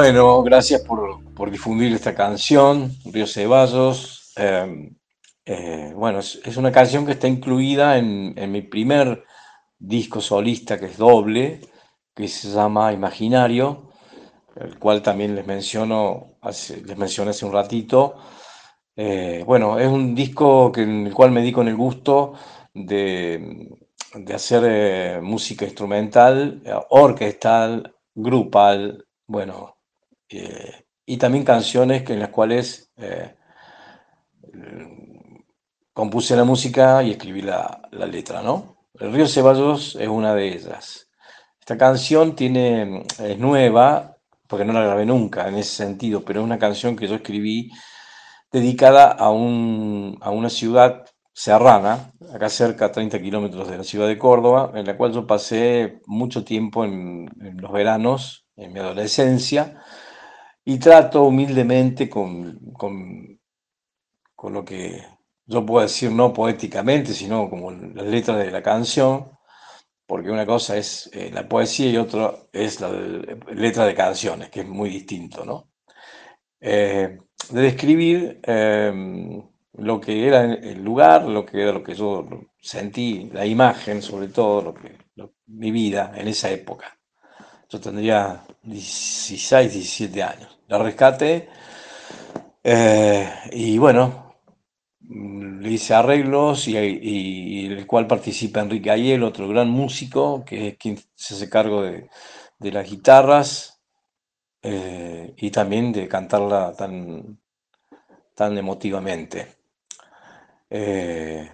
[0.04, 4.34] Bueno, gracias por, por difundir esta canción, Río Ceballos.
[4.36, 4.91] Eh,
[5.45, 9.24] eh, bueno, es, una canción que está incluida en, en mi primer
[9.80, 11.62] disco solista, que es doble,
[12.14, 13.91] que se llama Imaginario,
[14.58, 18.18] el cual también les menciono, les mencioné hace un ratito.
[18.97, 22.34] Eh, bueno, es un disco que, en el cual me di con el gusto
[22.74, 23.70] de,
[24.16, 29.73] de hacer eh, música instrumental, eh, orquestal, grupal, bueno,
[30.38, 33.36] eh, y también canciones que, en las cuales eh,
[35.94, 38.78] compuse la música y escribí la, la letra, ¿no?
[39.00, 41.10] El río Ceballos es una de ellas.
[41.60, 44.18] Esta canción tiene, es nueva,
[44.48, 47.72] porque no la grabé nunca en ese sentido, pero es una canción que yo escribí
[48.52, 54.08] dedicada a, un, a una ciudad serrana, acá cerca, a 30 kilómetros de la ciudad
[54.08, 58.80] de Córdoba, en la cual yo pasé mucho tiempo en, en los veranos, en mi
[58.80, 59.82] adolescencia,
[60.66, 63.39] y trato humildemente con, con,
[64.36, 65.03] con lo que
[65.45, 69.32] yo puedo decir no poéticamente, sino como las letras de la canción,
[70.07, 74.49] porque una cosa es eh, la poesía y otra es la de- letra de canciones,
[74.49, 75.70] que es muy distinto, ¿no?
[76.61, 77.18] Eh,
[77.51, 79.43] de describir eh,
[79.74, 82.28] lo que era el lugar, lo que era lo que yo
[82.61, 86.97] sentí, la imagen, sobre todo, lo que, lo- mi vida en esa época.
[87.70, 90.53] Yo tendría 16, 17 años.
[90.68, 91.49] La rescaté
[92.64, 94.36] eh, y bueno,
[95.09, 100.97] le hice arreglos y el cual participa Enrique Ayel, otro gran músico, que es quien
[101.16, 102.09] se hace cargo de,
[102.59, 103.82] de las guitarras
[104.61, 107.38] eh, y también de cantarla tan,
[108.36, 109.47] tan emotivamente.
[110.70, 111.49] Eh,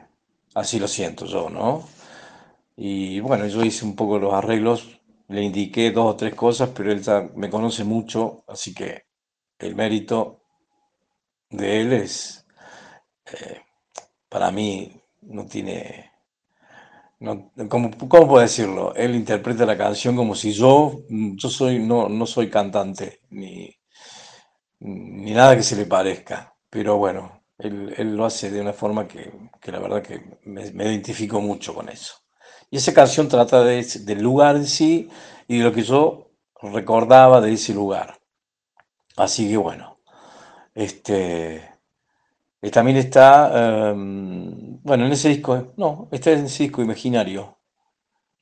[0.56, 1.84] así lo siento yo, ¿no?
[2.78, 4.99] Y bueno, yo hice un poco los arreglos,
[5.30, 7.02] le indiqué dos o tres cosas, pero él
[7.36, 9.06] me conoce mucho, así que
[9.60, 10.42] el mérito
[11.52, 12.44] de él es,
[13.34, 13.62] eh,
[14.30, 14.92] para mí,
[15.24, 16.12] no tiene,
[17.20, 18.94] no, ¿cómo, cómo puedo decirlo?
[18.96, 23.70] Él interpreta la canción como si yo, yo soy, no, no soy cantante, ni,
[25.26, 26.38] ni nada que se le parezca,
[26.70, 30.86] pero bueno, él, él lo hace de una forma que, que la verdad que me
[30.86, 32.14] identifico mucho con eso.
[32.72, 35.10] Y esa canción trata de, del lugar en sí
[35.48, 36.30] y de lo que yo
[36.62, 38.20] recordaba de ese lugar.
[39.18, 40.00] Así que bueno,
[40.76, 41.58] este,
[42.62, 47.58] eh, también está, em, bueno, en ese disco, no, está en ese disco imaginario,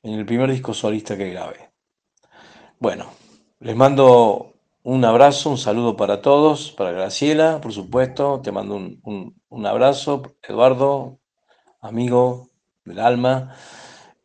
[0.02, 1.70] en el primer disco solista que grabé.
[2.78, 3.06] Bueno,
[3.60, 4.54] les mando
[4.84, 10.22] un abrazo, un saludo para todos, para Graciela, por supuesto, te mando un- un abrazo,
[10.42, 11.18] Eduardo,
[11.80, 12.48] amigo
[12.84, 13.54] del alma,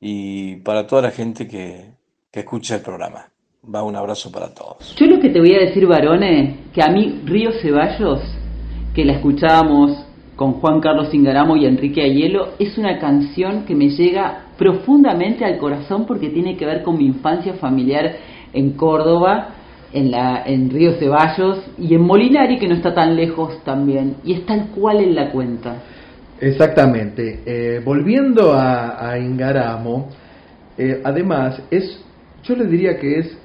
[0.06, 1.91] y para toda la gente que,
[2.30, 3.28] que escucha el programa.
[3.74, 4.93] Va un abrazo para todos.
[4.97, 8.20] Yo lo que te voy a decir, varones, que a mí Río Ceballos,
[8.93, 13.91] que la escuchábamos con Juan Carlos Ingaramo y Enrique Ayelo, es una canción que me
[13.91, 18.18] llega profundamente al corazón porque tiene que ver con mi infancia familiar
[18.51, 19.56] en Córdoba,
[19.93, 24.34] en, la, en Río Ceballos y en Molinari, que no está tan lejos también, y
[24.34, 25.82] es tal cual en la cuenta.
[26.43, 27.39] Exactamente.
[27.45, 30.09] Eh, volviendo a, Ingaramo,
[30.77, 32.03] eh, además, es,
[32.43, 33.37] yo le diría que es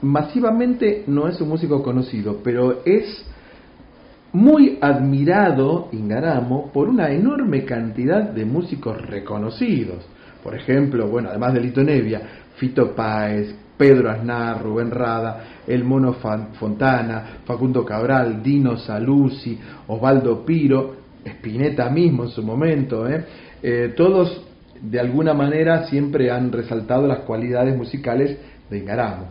[0.00, 3.22] masivamente, no es un músico conocido, pero es
[4.32, 10.06] muy admirado Ingaramo por una enorme cantidad de músicos reconocidos.
[10.42, 12.22] Por ejemplo, bueno, además de Lito Nevia,
[12.56, 21.07] Fito Páez, Pedro Aznar, Rubén Rada, El Mono Fontana, Facundo Cabral, Dino Saluzzi, Osvaldo Piro,
[21.28, 23.24] Spinetta mismo en su momento, ¿eh?
[23.62, 24.44] Eh, todos
[24.80, 28.38] de alguna manera siempre han resaltado las cualidades musicales
[28.70, 29.26] de Ingaramo.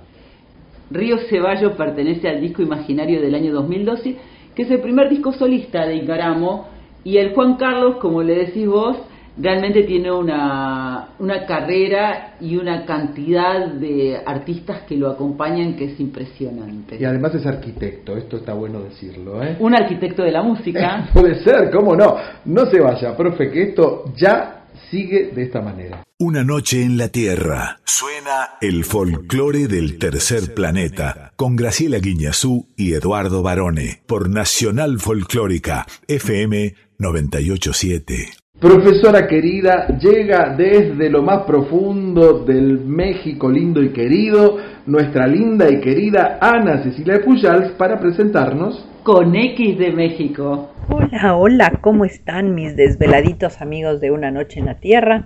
[0.90, 4.16] Río Ceballos pertenece al disco imaginario del año 2012,
[4.56, 6.68] que es el primer disco solista de Ingaramo,
[7.04, 8.98] y el Juan Carlos, como le decís vos,
[9.38, 16.00] realmente tiene una, una carrera y una cantidad de artistas que lo acompañan que es
[16.00, 16.98] impresionante.
[17.00, 19.58] Y además es arquitecto, esto está bueno decirlo, ¿eh?
[19.60, 21.10] Un arquitecto de la música.
[21.14, 22.16] Puede ser, ¿cómo no?
[22.46, 26.04] No se vaya, profe, que esto ya sigue de esta manera.
[26.20, 27.80] Una noche en la Tierra.
[27.84, 35.86] Suena el folclore del tercer planeta con Graciela Guiñazú y Eduardo Barone por Nacional Folclórica
[36.08, 38.47] FM 987.
[38.60, 45.80] Profesora querida, llega desde lo más profundo del México lindo y querido, nuestra linda y
[45.80, 50.72] querida Ana Cecilia Pujals para presentarnos con X de México.
[50.90, 55.24] Hola, hola, ¿cómo están mis desveladitos amigos de Una Noche en la Tierra?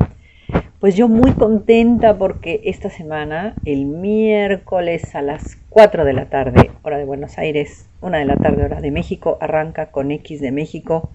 [0.82, 6.72] Pues yo muy contenta porque esta semana, el miércoles a las 4 de la tarde,
[6.82, 10.52] hora de Buenos Aires, 1 de la tarde, hora de México, arranca con X de
[10.52, 11.12] México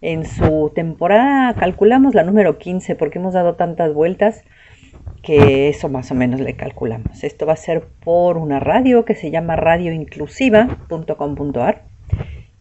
[0.00, 4.44] en su temporada, calculamos la número 15 porque hemos dado tantas vueltas
[5.22, 7.24] que eso más o menos le calculamos.
[7.24, 11.82] Esto va a ser por una radio que se llama radioinclusiva.com.ar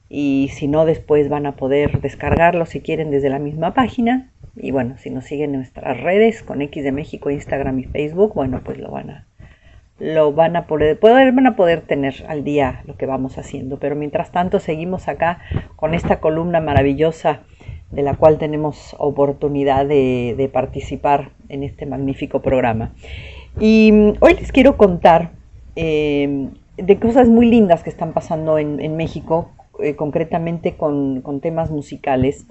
[0.09, 4.71] y si no después van a poder descargarlo si quieren desde la misma página y
[4.71, 8.61] bueno, si nos siguen en nuestras redes con X de México, Instagram y Facebook, bueno,
[8.63, 9.25] pues lo van a
[9.99, 13.95] lo van a poder, van a poder tener al día lo que vamos haciendo, pero
[13.95, 15.39] mientras tanto seguimos acá
[15.75, 17.41] con esta columna maravillosa
[17.91, 22.93] de la cual tenemos oportunidad de, participar en este magnífico programa.
[23.59, 25.31] Y mm, hoy les quiero contar
[25.75, 31.71] eh, de cosas muy lindas que están pasando en, México, eh, concretamente con, con, temas
[31.71, 32.45] musicales.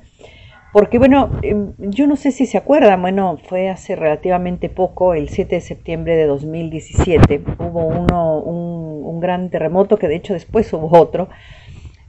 [0.75, 5.29] Porque bueno, eh, yo no sé si se acuerdan, bueno, fue hace relativamente poco, el
[5.29, 10.99] 7 de septiembre de 2017, hubo uno, un, gran terremoto, que de hecho después hubo
[10.99, 11.29] otro,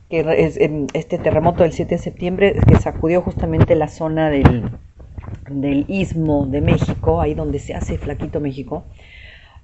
[0.09, 0.57] que es
[0.93, 4.71] este terremoto del 7 de septiembre que sacudió justamente la zona del,
[5.47, 8.83] del istmo de México, ahí donde se hace Flaquito México,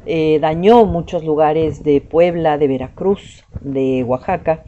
[0.06, 4.64] eh, dañó muchos lugares de Puebla, de Veracruz, de Oaxaca,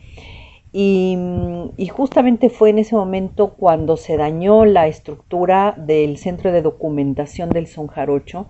[0.73, 7.51] y, justamente fue en ese momento cuando se dañó la estructura del Centro de Documentación
[7.51, 8.47] del Son Jarocho.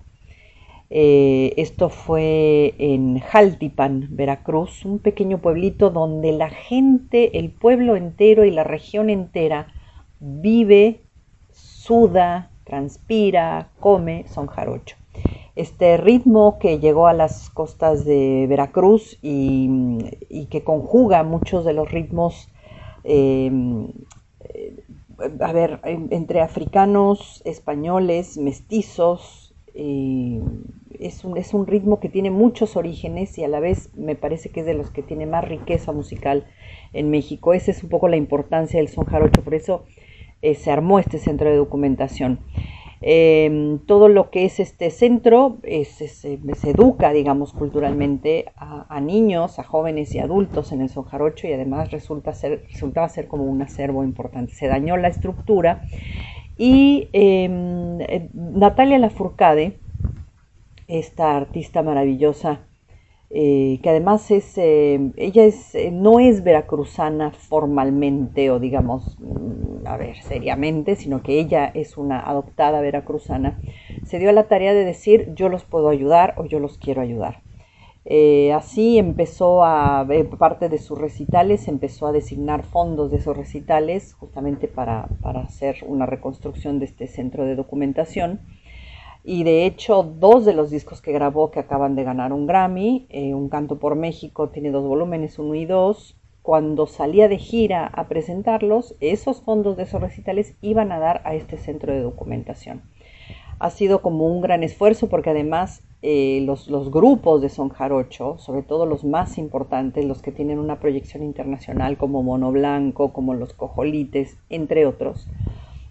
[0.88, 8.44] Eh, esto fue en Jaltipan, Veracruz, un pequeño pueblito donde la gente, el pueblo entero
[8.44, 9.68] y la región entera
[10.20, 11.00] vive,
[11.52, 14.96] suda, transpira, come son jarocho.
[15.56, 21.90] Este ritmo que llegó a las costas de Veracruz y, que conjuga muchos de los
[21.90, 22.48] ritmos,
[23.04, 23.50] eh,
[25.40, 29.40] a ver, entre africanos, españoles, mestizos,
[29.76, 30.40] Eh,
[31.00, 34.50] es, un, es un ritmo que tiene muchos orígenes y a la vez me parece
[34.50, 36.46] que es de los que tiene más riqueza musical
[36.92, 37.52] en México.
[37.54, 39.84] Esa es un poco la importancia del son jarocho, por eso
[40.42, 42.38] eh, se armó este centro de documentación.
[43.06, 50.14] Eh, todo lo que es este centro se educa, digamos, culturalmente a, niños, a jóvenes
[50.14, 54.54] y adultos en el son jarocho y además resulta resultaba ser como un acervo importante.
[54.54, 55.82] Se dañó la estructura
[56.56, 59.76] y em, eh, Natalia Lafourcade,
[60.88, 62.60] esta artista maravillosa,
[63.36, 69.96] eh, que además es, eh, ella es, no es veracruzana formalmente o digamos, mm, a
[69.96, 73.60] ver, seriamente, sino que ella es una adoptada veracruzana,
[74.04, 77.42] se dio la tarea de decir yo los puedo ayudar o yo los quiero ayudar.
[78.04, 80.06] Eh, así empezó a,
[80.38, 86.06] parte de sus recitales, empezó a designar fondos de esos recitales justamente para, hacer una
[86.06, 88.42] reconstrucción de este centro de documentación.
[89.26, 93.06] Y de hecho, dos de los discos que grabó que acaban de ganar un Grammy,
[93.08, 96.16] eh, Un Canto por México tiene dos volúmenes, uno y dos.
[96.42, 101.34] Cuando salía de gira a presentarlos, esos fondos de esos recitales iban a dar a
[101.34, 102.82] este centro de documentación.
[103.58, 108.60] Ha sido como un gran esfuerzo porque además eh, los, grupos de son jarocho, sobre
[108.60, 113.54] todo los más importantes, los que tienen una proyección internacional como Mono Blanco, como los
[113.54, 115.26] Cojolites, entre otros,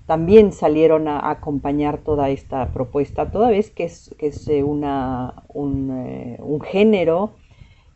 [0.05, 5.43] también salieron a acompañar toda esta propuesta, toda vez que es, que es eh, una,
[5.55, 7.31] eh, un, género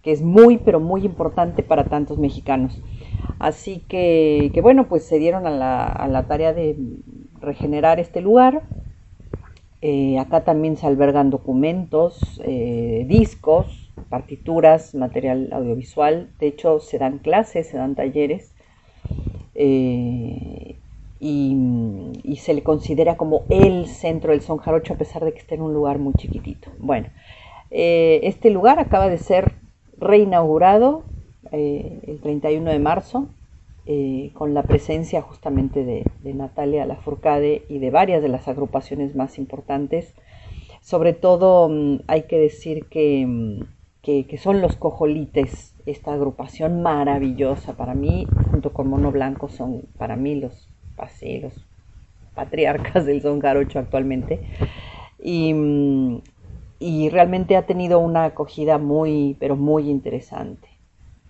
[0.03, 2.81] que es muy, pero muy importante para tantos mexicanos.
[3.39, 6.77] Así que, que bueno, pues se dieron a la, a la tarea de
[7.41, 8.63] regenerar este lugar,
[9.81, 12.41] eh, acá también se albergan documentos,
[13.05, 16.29] discos, partituras, material audiovisual.
[16.39, 18.53] De hecho, se dan clases, se dan talleres.
[21.19, 25.55] Y, se le considera como el centro del son jarocho a pesar de que esté
[25.55, 26.71] en un lugar muy chiquitito.
[26.77, 27.07] Bueno,
[27.69, 29.55] este lugar acaba de ser
[29.97, 31.03] reinaugurado
[31.51, 33.27] el 31 de marzo
[33.89, 36.03] eh, con la presencia justamente de,
[36.33, 40.13] Natalia Lafourcade y de varias de las agrupaciones más importantes.
[40.81, 43.61] Sobre todo mm, hay que decir mm,
[44.01, 50.17] que, son los Cojolites, esta agrupación maravillosa para mí, junto con Mono Blanco, son para
[50.17, 50.67] mí los,
[50.97, 51.53] así, los
[52.35, 54.39] patriarcas del son jarocho actualmente.
[55.19, 56.21] Y, mm,
[56.79, 60.67] y, realmente ha tenido una acogida muy, pero muy interesante.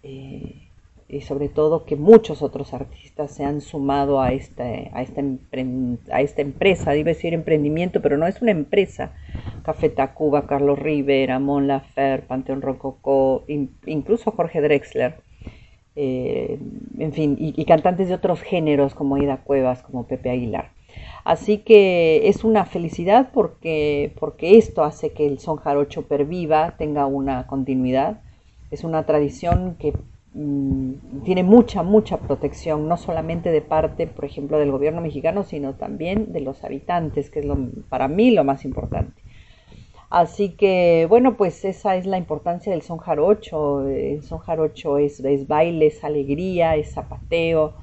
[0.04, 0.68] Eh,
[1.10, 4.64] y sobre todo que muchos otros artistas se han sumado a, a, esta,
[4.94, 9.14] a esta empresa, iba decir emprendimiento, pero no es una empresa.
[9.64, 13.46] Café Tacuba, Carlos Rivera, Mon Lafer, Panteón Rococó,
[13.86, 15.16] incluso Jorge Drexler,
[15.98, 16.60] eh,
[17.00, 20.72] en fin, y, cantantes de otros géneros como Ida Cuevas, como Pepe Aguilar.
[21.26, 27.06] Así que es una felicidad porque, porque esto hace que el son jarocho perviva, tenga
[27.06, 28.22] una continuidad.
[28.72, 29.94] Es una tradición que
[30.40, 35.74] Mm, tiene mucha, mucha protección, no solamente de parte, por ejemplo, del gobierno mexicano, sino
[35.74, 37.46] también de los habitantes, que es
[37.90, 39.20] para mí lo más importante.
[40.10, 43.88] Así que, bueno, pues esa es la importancia del son jarocho.
[43.88, 47.74] El son jarocho es, es baile, es alegría, es zapateo,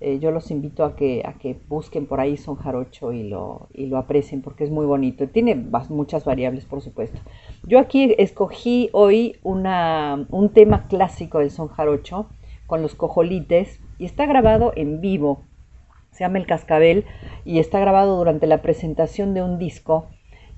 [0.00, 3.66] eh, yo los invito a que, a que busquen por ahí son jarocho y lo,
[3.74, 5.28] y lo aprecien porque es muy bonito.
[5.28, 5.56] Tiene
[5.88, 7.18] muchas variables, por supuesto.
[7.64, 12.28] Yo aquí escogí hoy una, un tema clásico del son jarocho
[12.66, 15.42] con los cojolites y está grabado en vivo.
[16.12, 17.04] Se llama El Cascabel
[17.44, 20.06] y está grabado durante la presentación de un disco,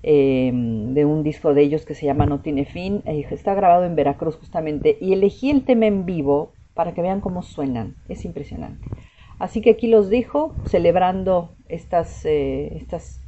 [0.02, 3.02] em, de un disco de ellos que se llama No Tiene Fin.
[3.04, 7.20] Eh, está grabado en Veracruz justamente y elegí el tema en vivo para que vean
[7.20, 7.96] cómo suenan.
[8.08, 8.86] Es impresionante.
[9.38, 13.20] Así que aquí los dejo celebrando estas, eh, estas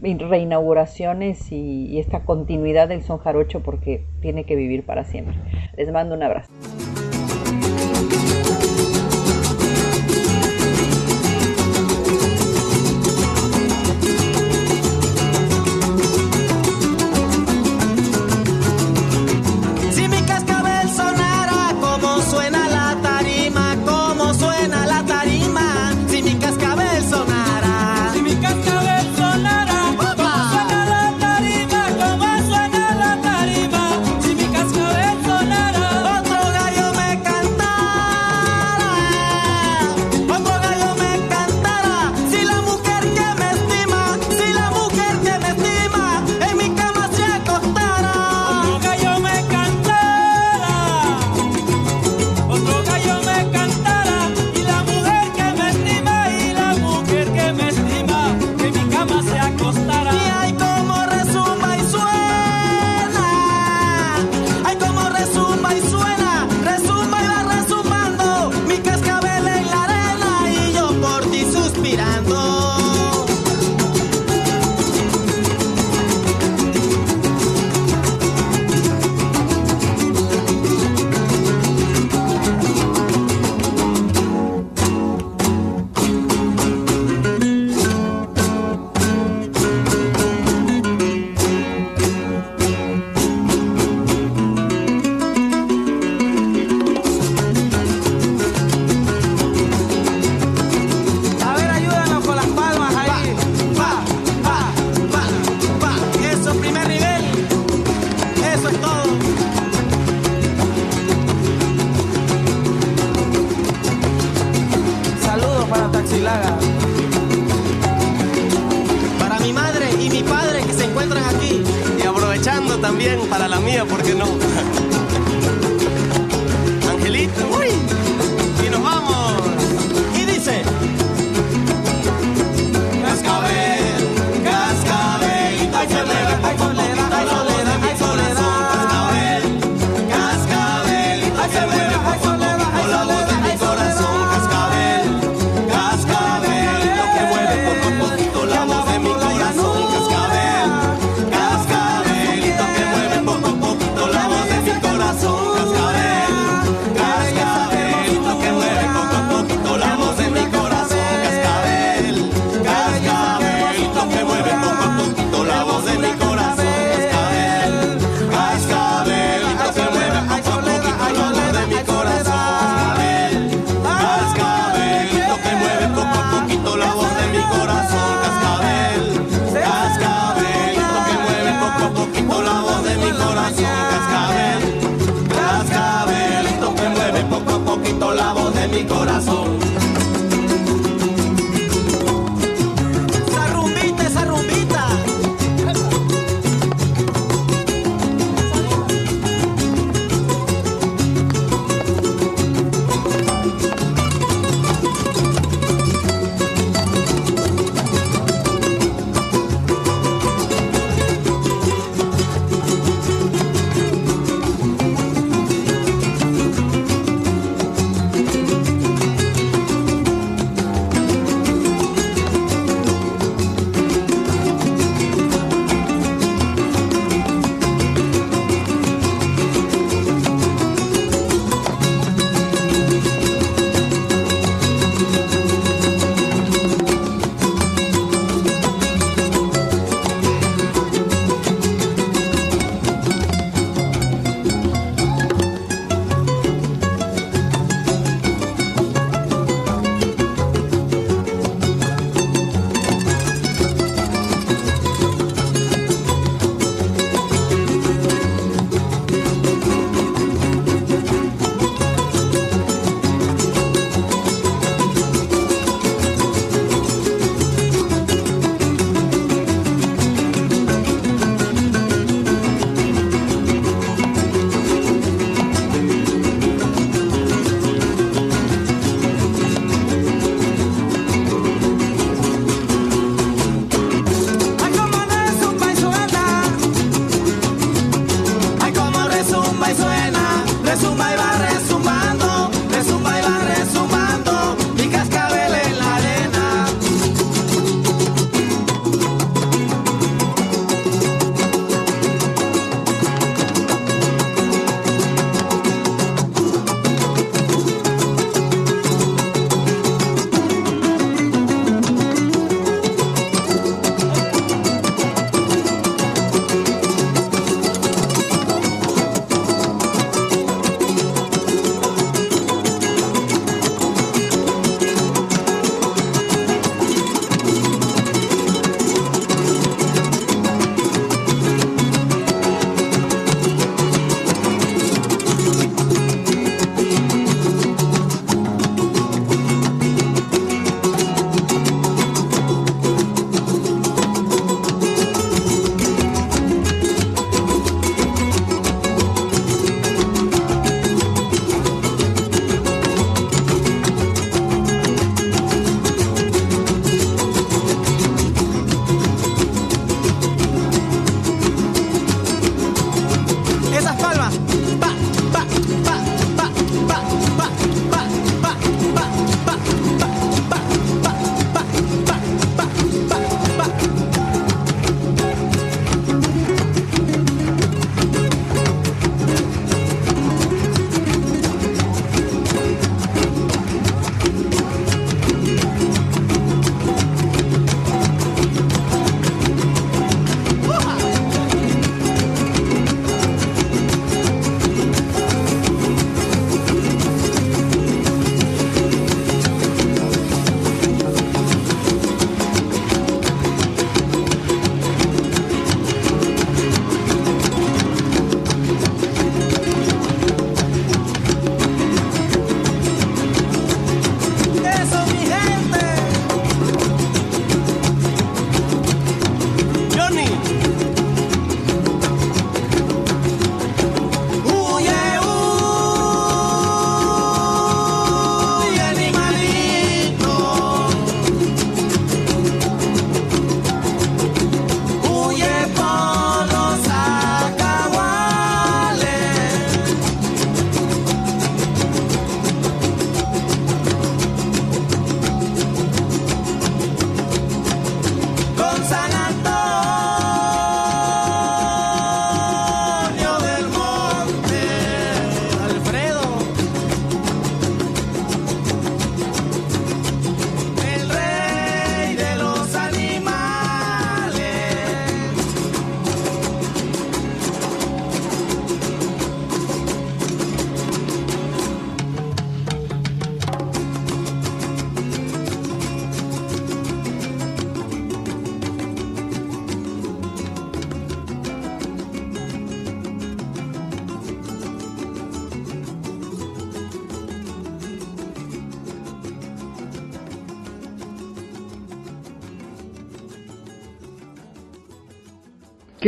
[0.00, 5.36] reinauguraciones y, y, esta continuidad del son jarocho porque tiene que vivir para siempre.
[5.76, 6.50] Les mando un abrazo.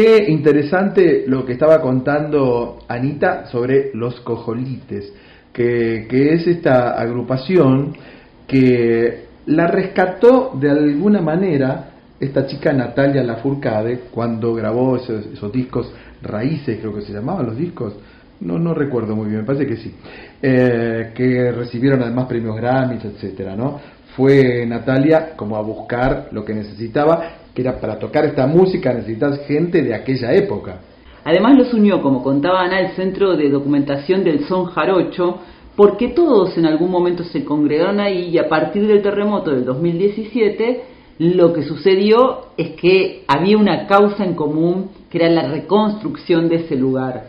[0.02, 5.12] Qué interesante lo que estaba contando Anita sobre los cojolites,
[5.52, 7.94] que, es esta agrupación
[8.48, 15.94] que la rescató de alguna manera esta chica Natalia Lafourcade cuando grabó esos, esos discos
[16.20, 17.94] Raíces, creo que se llamaban los discos,
[18.40, 19.94] no, no recuerdo muy bien, me parece que sí,
[20.42, 23.78] eh, que recibieron además premios Grammys, etcétera, ¿no?
[24.16, 29.46] Fue Natalia como a buscar lo que necesitaba, que era para tocar esta música necesitas
[29.46, 30.80] gente de aquella época.
[31.24, 35.38] Además los unió, como contaba Ana, el Centro de Documentación del Son Jarocho,
[35.76, 40.82] porque todos en algún momento se congregaron ahí y a partir del terremoto del 2017
[41.18, 46.56] lo que sucedió es que había una causa en común que era la reconstrucción de
[46.56, 47.24] ese lugar.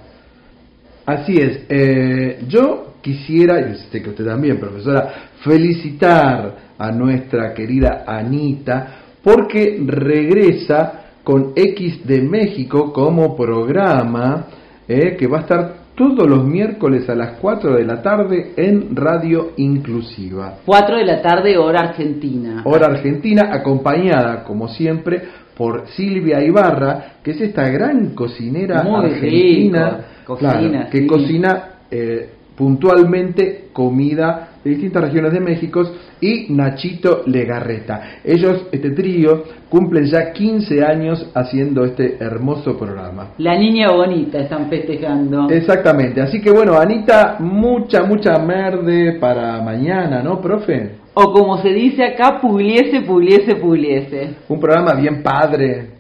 [1.06, 8.06] Así es, eh, yo quisiera, y sé que usted también, profesora, felicitar a nuestra querida
[8.08, 14.48] Anita porque regresa con X de México como programa
[14.88, 18.96] eh, que va a estar todos los miércoles a las 4 de la tarde en
[18.96, 20.56] Radio Inclusiva.
[20.66, 22.64] 4 de la tarde, hora argentina.
[22.66, 25.22] Hora Argentina, acompañada, como siempre,
[25.56, 31.64] por Silvia Ibarra, que es esta gran cocinera Muy argentina, rico, cocina, claro, que cocina
[31.92, 35.84] eh, puntualmente comida de distintas regiones de México
[36.22, 38.20] y Nachito Legarreta.
[38.24, 43.32] Ellos, este trío, cumplen ya 15 años haciendo este hermoso programa.
[43.38, 45.50] La niña bonita están festejando.
[45.50, 51.04] Exactamente, así que bueno, Anita, mucha, mucha merde para mañana, ¿no, profe?
[51.16, 54.36] O como se dice acá, pugliese, pugliese, pugliese.
[54.50, 55.93] Un programa bien padre.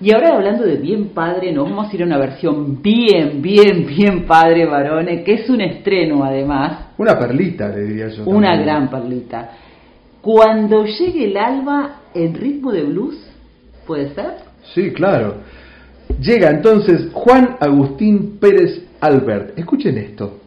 [0.00, 3.84] Y ahora hablando de bien padre, nos vamos a ir a una versión bien, bien,
[3.86, 8.22] bien padre, varones, que es un estreno además, Una perlita, le diría yo.
[8.24, 8.64] una también.
[8.66, 9.50] gran perlita.
[10.20, 13.16] Cuando llegue el alba en ritmo de blues,
[13.86, 14.34] ¿puede ser?
[14.74, 15.36] Sí, claro.
[16.20, 19.58] Llega entonces Juan Agustín Pérez Albert.
[19.58, 20.38] Escuchen esto.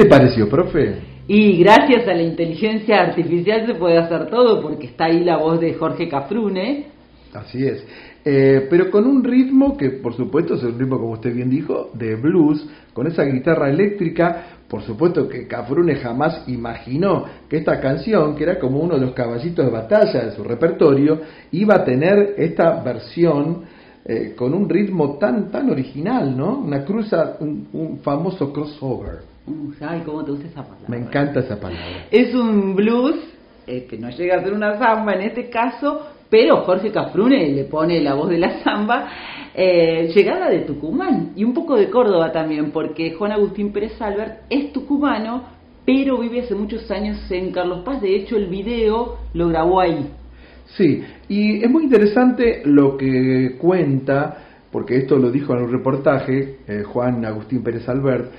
[0.00, 0.94] Le pareció, profe?
[1.28, 5.60] Y gracias a la inteligencia artificial se puede hacer todo porque está ahí la voz
[5.60, 6.86] de Jorge Cafrune.
[7.34, 7.84] Así es.
[8.24, 11.90] Eh, pero con un ritmo que, por supuesto, es un ritmo, como usted bien dijo,
[11.94, 14.58] de blues, con esa guitarra eléctrica.
[14.68, 19.12] Por supuesto que Cafrune jamás imaginó que esta canción, que era como uno de los
[19.12, 21.20] caballitos de batalla de su repertorio,
[21.52, 23.62] iba a tener esta versión
[24.04, 26.58] eh, con un ritmo tan tan original, ¿no?
[26.58, 29.29] Una cruza, un, un famoso crossover.
[29.80, 30.88] Ay, cómo te gusta esa palabra.
[30.88, 32.06] Me encanta esa palabra.
[32.10, 33.16] Es un blues
[33.66, 37.64] eh, que no llega a ser una samba en este caso, pero Jorge Cafrune le
[37.64, 39.08] pone la voz de la samba,
[39.54, 44.42] eh, llegada de Tucumán y un poco de Córdoba también, porque Juan Agustín Pérez Albert
[44.48, 45.44] es tucumano,
[45.84, 48.00] pero vive hace muchos años en Carlos Paz.
[48.00, 50.06] De hecho, el video lo grabó ahí.
[50.76, 54.36] Sí, y es muy interesante lo que cuenta,
[54.70, 58.30] porque esto lo dijo en un reportaje eh, Juan Agustín Pérez Albert,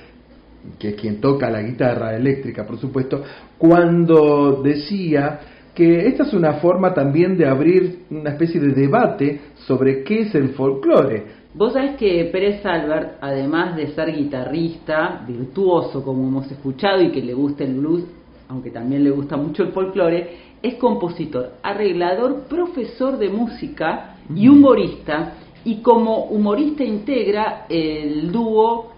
[0.78, 3.22] que es quien toca la guitarra eléctrica, por supuesto,
[3.58, 5.40] cuando decía
[5.74, 10.34] que esta es una forma también de abrir una especie de debate sobre qué es
[10.34, 11.42] el folclore.
[11.54, 17.22] Vos sabés que Pérez Albert, además de ser guitarrista, virtuoso como hemos escuchado y que
[17.22, 18.04] le gusta el blues,
[18.48, 25.34] aunque también le gusta mucho el folclore, es compositor, arreglador, profesor de música y humorista.
[25.64, 28.91] Y como humorista integra el dúo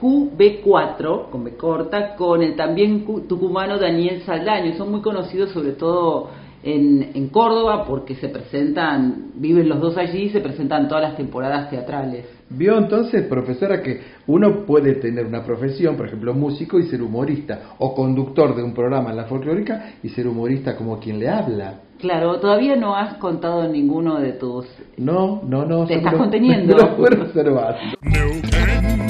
[0.00, 4.74] QB4, con B corta, con el también cu- tucumano Daniel Saldaño.
[4.76, 6.28] Son muy conocidos sobre todo
[6.62, 11.16] en, en Córdoba porque se presentan, viven los dos allí y se presentan todas las
[11.16, 12.26] temporadas teatrales.
[12.50, 17.74] Vio entonces, profesora, que uno puede tener una profesión, por ejemplo, músico y ser humorista,
[17.78, 21.80] o conductor de un programa en la folclórica y ser humorista como quien le habla.
[22.00, 24.66] Claro, todavía no has contado ninguno de tus...
[24.96, 25.86] No, no, no.
[25.86, 26.76] Te estás lo- conteniendo.
[26.98, 29.09] me lo.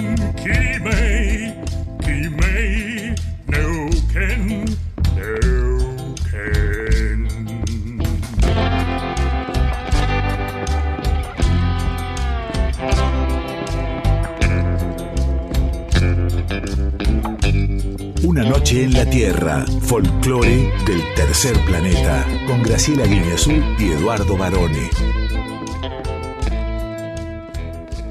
[18.22, 24.88] Una noche en la Tierra, folclore del tercer planeta, con Graciela Guineazú y Eduardo Barone.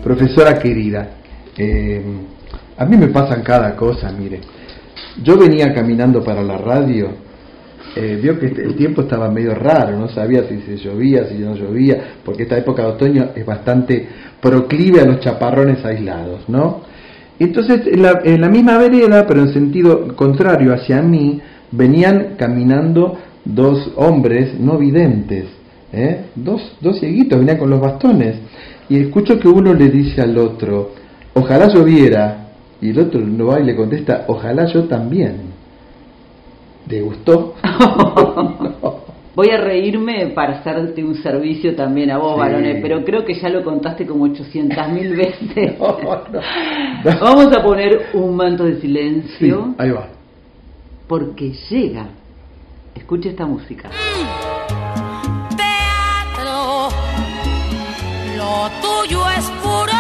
[0.04, 1.10] Profesora querida,
[1.60, 2.02] eh,
[2.78, 4.40] a mí me pasan cada cosa, mire.
[5.22, 7.10] Yo venía caminando para la radio,
[7.96, 11.56] eh, vio que el tiempo estaba medio raro, no sabía si se llovía, si no
[11.56, 14.08] llovía, porque esta época de otoño es bastante
[14.40, 16.82] proclive a los chaparrones aislados, ¿no?
[17.40, 21.42] Entonces, en la, en la misma vereda, pero en sentido contrario hacia mí,
[21.72, 25.46] venían caminando dos hombres no videntes,
[25.92, 26.26] ¿eh?
[26.36, 28.36] dos, dos cieguitos, venían con los bastones.
[28.90, 30.92] Y escucho que uno le dice al otro,
[31.40, 32.46] ojalá lloviera,
[32.82, 35.42] y el otro no va y le contesta, ojalá yo también.
[36.88, 37.56] ¿Le gustó?
[39.36, 42.40] Voy a reírme para hacerte un servicio también a vos, Sí.
[42.40, 45.78] varones, pero creo que ya lo contaste como 800 mil veces.
[45.80, 50.08] Vamos a poner un manto de Sí, silencio ahí va.
[51.08, 52.08] porque llega.
[52.96, 53.90] Escucha esta música.
[55.56, 56.90] teatro.
[58.36, 59.99] Lo tuyo es puro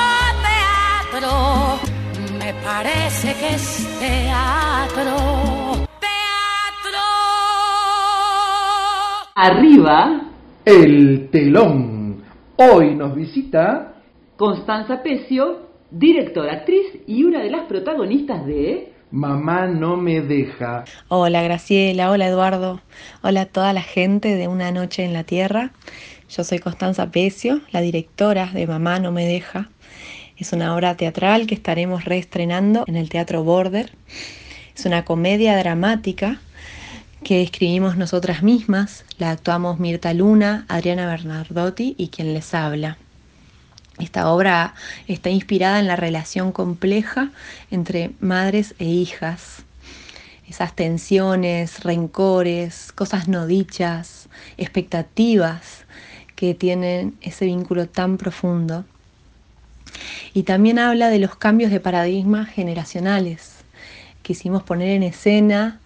[1.19, 1.79] teatro.
[2.37, 5.15] Me parece que es teatro.
[5.99, 6.99] Teatro.
[9.35, 10.21] Arriba,
[10.65, 12.23] El telón.
[12.55, 13.93] Hoy nos visita
[14.37, 20.83] Constanza Pecio, directora, actriz y una de las protagonistas de Mamá no me deja.
[21.07, 22.81] Hola Graciela, hola Eduardo,
[23.23, 25.71] hola a toda la gente de Una Noche en la Tierra.
[26.29, 29.69] Yo soy Constanza Pecio, la directora de Mamá No Me Deja.
[30.39, 33.91] Es una obra teatral que estaremos reestrenando en el Teatro Border.
[34.73, 36.39] Es una comedia dramática
[37.25, 39.03] que escribimos nosotras mismas.
[39.17, 42.97] La actuamos Mirta Luna, Adriana Bernardotti y quien les habla.
[43.99, 44.75] Esta obra
[45.09, 47.31] está inspirada en la relación compleja
[47.69, 49.63] entre madres e hijas.
[50.47, 55.83] Esas tensiones, rencores, cosas no dichas, expectativas
[56.37, 58.85] que tienen ese vínculo tan profundo.
[60.33, 63.55] Y también habla de los cambios de paradigmas generacionales.
[64.21, 65.79] Quisimos poner en escena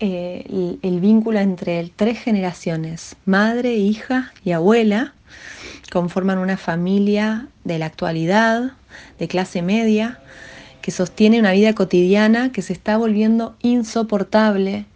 [0.00, 5.14] eh, el, el vínculo entre tres generaciones, madre, hija y abuela,
[5.90, 8.72] conforman una familia de la actualidad,
[9.18, 10.20] de clase media,
[10.82, 14.86] que sostiene una vida cotidiana que se está volviendo insoportable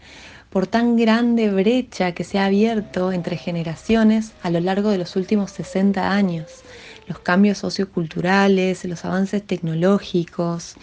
[0.50, 5.16] por tan grande brecha que se ha abierto entre generaciones a lo largo de los
[5.16, 6.46] últimos 60 años.
[7.10, 10.76] Los cambios socioculturales, los avances tecnológicos,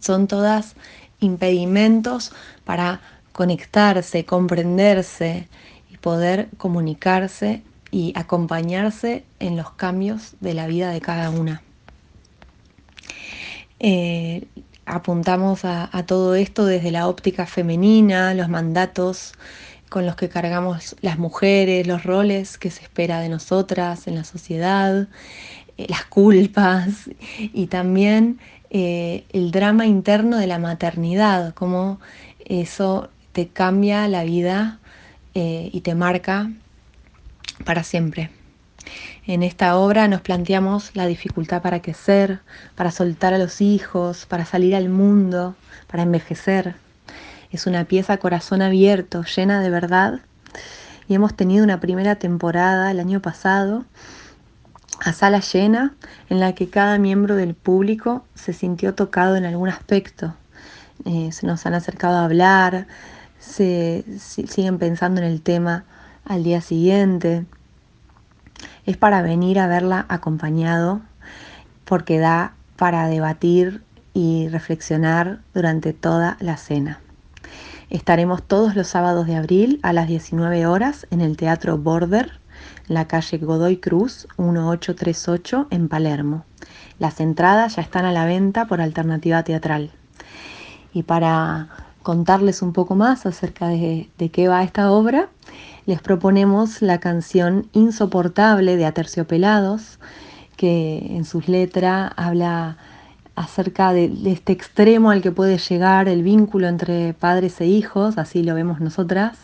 [0.00, 0.74] son todas
[1.20, 2.32] impedimentos
[2.64, 5.46] para conectarse, comprenderse
[5.88, 7.62] y poder comunicarse
[7.92, 11.62] y acompañarse en los cambios de la vida de cada una.
[13.78, 14.48] Eh,
[14.84, 19.34] apuntamos a, a todo esto desde la óptica femenina, los mandatos
[19.92, 24.24] con los que cargamos las mujeres, los roles que se espera de nosotras en la
[24.24, 25.06] sociedad,
[25.76, 28.40] eh, las culpas y también
[28.70, 32.00] eh, el drama interno de la maternidad, cómo
[32.46, 34.80] eso te cambia la vida
[35.34, 36.50] eh, y te marca
[37.66, 38.30] para siempre.
[39.26, 42.40] En esta obra nos planteamos la dificultad para crecer,
[42.76, 45.54] para soltar a los hijos, para salir al mundo,
[45.86, 46.81] para envejecer.
[47.52, 50.20] Es una pieza corazón abierto, llena de verdad
[51.06, 53.84] y hemos tenido una primera temporada el año pasado
[55.04, 55.94] a sala llena
[56.30, 60.34] en la que cada miembro del público se sintió tocado en algún aspecto.
[61.04, 62.86] Eh, se nos han acercado a hablar,
[63.38, 65.84] se, si- siguen pensando en el tema
[66.24, 67.44] al día siguiente.
[68.86, 71.02] Es para venir a verla acompañado
[71.84, 73.82] porque da para debatir
[74.14, 77.00] y reflexionar durante toda la cena.
[77.92, 82.40] Estaremos todos los sábados de abril a las 19 horas en el Teatro Border,
[82.88, 86.46] la calle Godoy Cruz 1838 en Palermo.
[86.98, 89.90] Las entradas ya están a la venta por alternativa teatral.
[90.94, 91.68] Y para
[92.02, 95.28] contarles un poco más acerca de, de qué va esta obra,
[95.84, 99.98] les proponemos la canción Insoportable de Aterciopelados,
[100.56, 102.78] que en sus letras habla
[103.34, 108.42] acerca de, este extremo al que puede llegar el vínculo entre padres e hijos, así
[108.42, 109.38] lo vemos nosotras,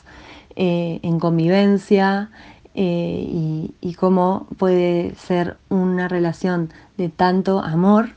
[0.57, 2.31] eh, en convivencia
[2.75, 8.11] eh, y, cómo puede ser una relación de tanto amor,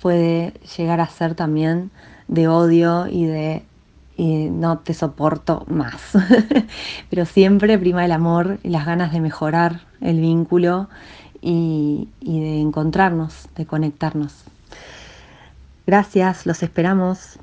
[0.00, 1.90] puede llegar a ser también
[2.28, 3.62] de odio y de
[4.18, 6.12] no te soporto más.
[7.10, 10.88] Pero siempre prima el amor y las ganas de mejorar el vínculo
[11.42, 14.46] y de encontrarnos, de conectarnos.
[15.86, 17.38] Gracias, los esperamos.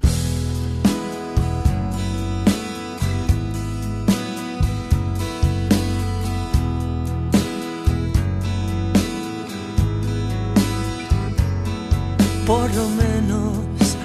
[12.45, 13.57] Por lo menos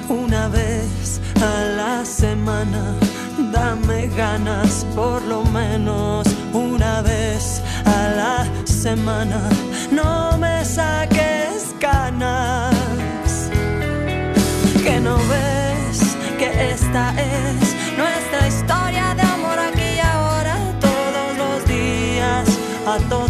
[0.08, 2.94] una vez a la semana,
[3.52, 9.48] dame ganas, por lo menos una vez a la semana,
[9.90, 12.77] no me saques ganas.
[16.88, 22.48] Esta es nuestra historia de amor aquí y ahora, todos los días,
[22.86, 23.27] a toda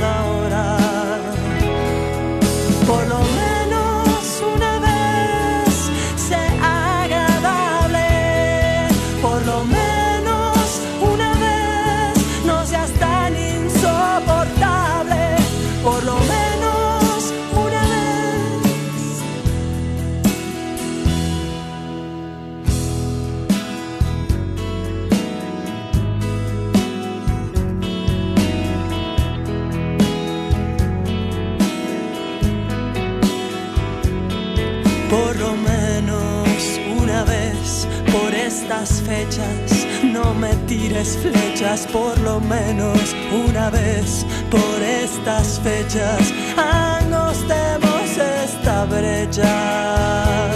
[40.04, 41.86] no me tires flechas.
[41.92, 43.14] Por lo menos
[43.48, 48.08] una vez por estas fechas angostemos
[48.44, 50.50] esta brecha.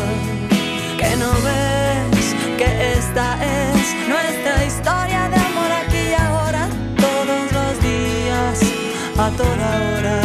[0.99, 7.73] Que no ves que esta es nuestra historia de amor aquí y ahora, todos los
[7.83, 8.61] días,
[9.19, 10.22] a toda hora.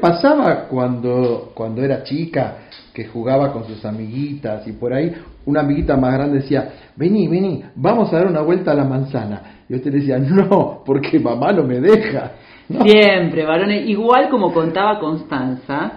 [0.00, 2.56] Pasaba cuando, cuando era chica
[2.92, 5.12] que jugaba con sus amiguitas y por ahí
[5.46, 9.42] una amiguita más grande decía, vení, vení, vamos a dar una vuelta a la manzana?
[9.68, 12.32] Y usted decía, no, porque mamá no me deja.
[12.68, 12.82] No.
[12.84, 13.88] Siempre, varones.
[13.88, 15.92] Igual como contaba Constanza,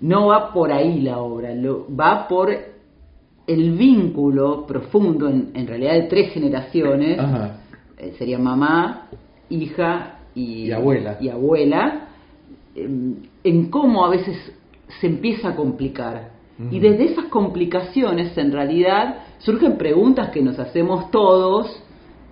[0.00, 2.50] no va por ahí la obra, lo, va por
[3.46, 7.58] el vínculo profundo, en, en realidad de tres generaciones, Ajá.
[7.96, 9.08] eh, sería mamá,
[9.48, 11.16] hija y, Y abuela.
[11.20, 12.05] y abuela,
[12.76, 14.36] en cómo a veces
[15.00, 16.36] se empieza a complicar.
[16.70, 21.82] Y desde esas complicaciones, en realidad, surgen preguntas que nos hacemos todos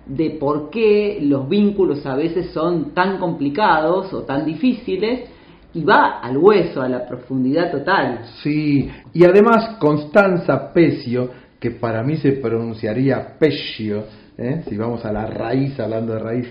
[0.07, 5.29] de por qué los vínculos a veces son tan complicados o tan difíciles
[5.75, 8.21] y va al hueso, a la profundidad total.
[8.41, 14.05] Sí, y además Constanza Pecio, que para mí se pronunciaría Pescio,
[14.37, 14.63] ¿eh?
[14.67, 16.47] si vamos a la raíz, hablando de raíz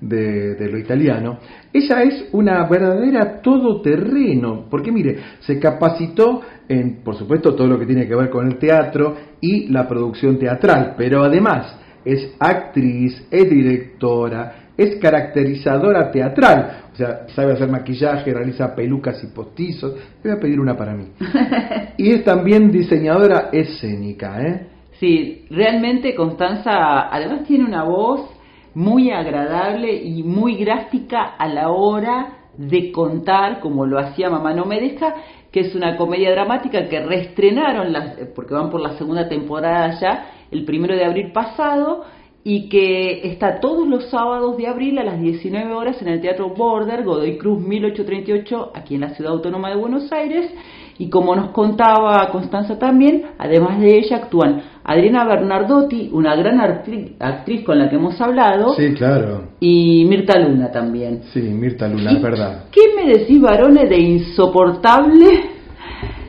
[0.00, 1.38] de, de lo italiano,
[1.72, 7.86] ella es una verdadera todoterreno, porque mire, se capacitó en, por supuesto, todo lo que
[7.86, 13.50] tiene que ver con el teatro y la producción teatral, pero además es actriz, es
[13.50, 19.94] directora, es caracterizadora teatral, o sea, sabe hacer maquillaje, realiza pelucas y postizos.
[20.22, 21.08] Le voy a pedir una para mí.
[21.98, 24.66] Y es también diseñadora escénica, ¿eh?
[25.00, 28.30] Sí, realmente Constanza además tiene una voz
[28.76, 34.66] muy agradable y muy gráfica a la hora de contar, como lo hacía Mamá No
[34.66, 35.14] Me Deja,
[35.50, 40.26] que es una comedia dramática que reestrenaron, las- porque van por la segunda temporada ya,
[40.50, 42.04] el primero de abril pasado,
[42.44, 46.50] y que está todos los sábados de abril a las 19 horas en el Teatro
[46.50, 50.52] Border, Godoy Cruz 1838, aquí en la Ciudad Autónoma de Buenos Aires.
[50.98, 57.64] Y como nos contaba Constanza también, además de ella actúan Adriana Bernardotti, una gran actriz
[57.64, 59.48] con la que hemos hablado, Sí, claro.
[59.60, 61.22] y Mirta Luna también.
[61.34, 62.64] Sí, Mirta Luna, es verdad.
[62.70, 65.40] ¿Qué me decís, varones, de insoportable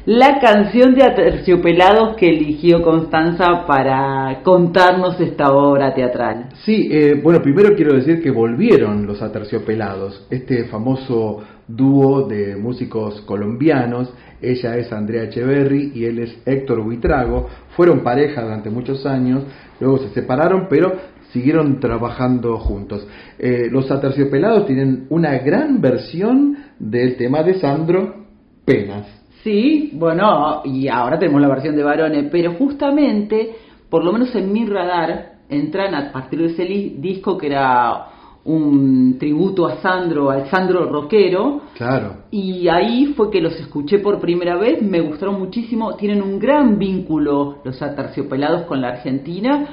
[0.05, 6.47] la canción de Aterciopelados que eligió Constanza para contarnos esta obra teatral?
[6.63, 13.21] Sí, eh, bueno, primero quiero decir que volvieron los Aterciopelados, este famoso dúo de músicos
[13.21, 14.13] colombianos.
[14.41, 17.47] Ella es Andrea Echeverry y él es Héctor Buitrago.
[17.75, 19.43] Fueron pareja durante muchos años,
[19.79, 20.93] luego se separaron, pero
[21.31, 23.07] siguieron trabajando juntos.
[23.39, 28.25] Eh, los Aterciopelados tienen una gran versión del tema de Sandro
[28.65, 29.07] Penas.
[29.43, 33.51] Sí, bueno, y ahora tenemos la versión de varones, pero justamente,
[33.89, 36.65] por lo menos en mi radar, entran a partir de ese
[36.99, 38.16] disco que era
[38.47, 42.23] un tributo a Sandro, al Sandro rockero, Claro.
[42.31, 46.79] y ahí fue que los escuché por primera vez, me gustaron muchísimo, tienen un gran
[46.79, 49.67] vínculo los aterciopelados con la Argentina,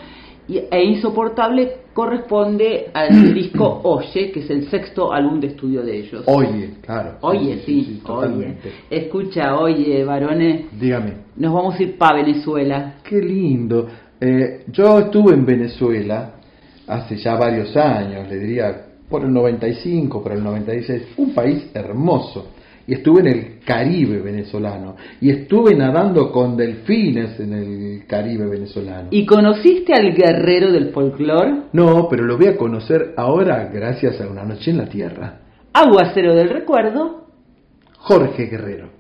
[0.47, 6.01] y, e Insoportable corresponde al disco Oye, que es el sexto álbum de estudio de
[6.01, 6.23] ellos.
[6.27, 7.17] Oye, claro.
[7.23, 8.01] Oye, sí, oye.
[8.05, 8.73] totalmente.
[8.91, 11.15] Escucha, oye, varones, Dígame.
[11.37, 12.97] nos vamos a ir para Venezuela.
[13.05, 13.87] Qué lindo.
[14.21, 16.35] Eh, yo estuve en Venezuela
[16.87, 22.49] hace ya varios años, le diría por el 95, por el 96, un país hermoso.
[22.87, 24.97] Y estuve en el Caribe venezolano.
[25.21, 29.09] Y estuve nadando con delfines en el Caribe venezolano.
[29.11, 31.63] ¿Y conociste al guerrero del folclore?
[31.73, 35.41] No, pero lo voy a conocer ahora gracias a Una Noche en la Tierra.
[35.73, 37.29] Aguacero del recuerdo.
[37.99, 38.91] Jorge Guerrero.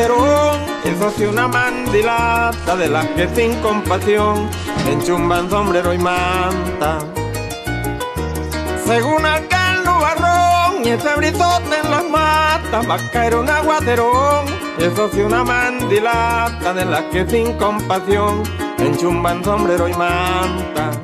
[0.00, 4.48] Eso sí, una mandilata de las que sin compasión
[4.88, 7.00] enchumban sombrero y manta.
[8.86, 14.46] Según aquel nubarrón y este brisote en las matas va a caer un aguacerón.
[14.78, 18.42] Eso sí, una mandilata de las que sin compasión
[18.78, 20.99] enchumban sombrero y manta.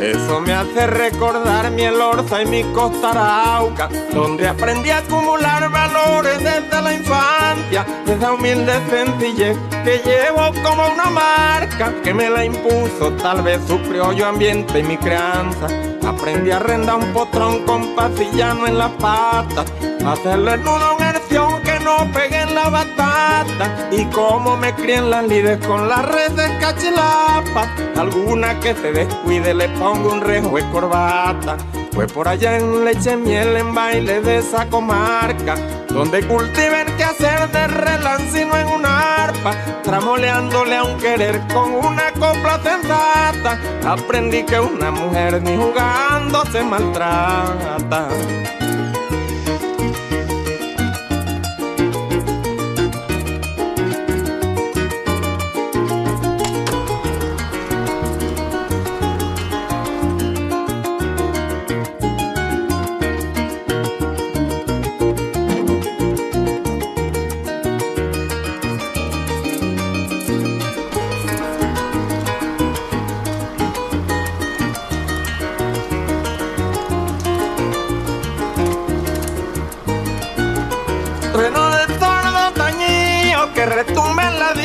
[0.00, 6.38] Eso me hace recordar mi Elorza y mi Costa Arauca, donde aprendí a acumular valores
[6.38, 13.12] desde la infancia, esa humilde sencillez que llevo como una marca, que me la impuso
[13.22, 15.66] tal vez su criollo ambiente y mi crianza.
[16.06, 19.64] Aprendí a arrendar un potrón con pastillano en la pata.
[20.06, 23.88] Hacerle nudo en el ción que no pegue en la batata.
[23.92, 27.68] Y como me críen las lides con las redes cachilapas.
[27.96, 31.56] Alguna que se descuide le pongo un rejo de corbata.
[31.92, 35.54] Fue por allá en leche miel en baile de esa comarca.
[35.88, 39.52] Donde cultiven que hacer de relancino en una arpa.
[39.84, 43.58] Tramoleándole a un querer con una copla sensata.
[43.86, 48.08] Aprendí que una mujer ni jugando se maltrata.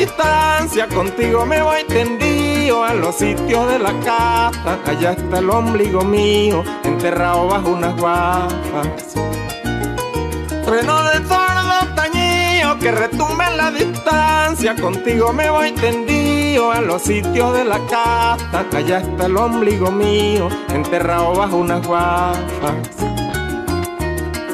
[0.02, 0.88] Distancia.
[0.88, 4.78] Contigo me voy tendido a los sitios de la casa.
[4.84, 9.14] Allá está el ombligo mío, enterrado bajo unas guapas.
[10.64, 14.74] Trueno de tordo tañido que retumbe la distancia.
[14.74, 18.64] Contigo me voy tendido a los sitios de la casa.
[18.72, 23.21] Allá está el ombligo mío, enterrado bajo unas guapas.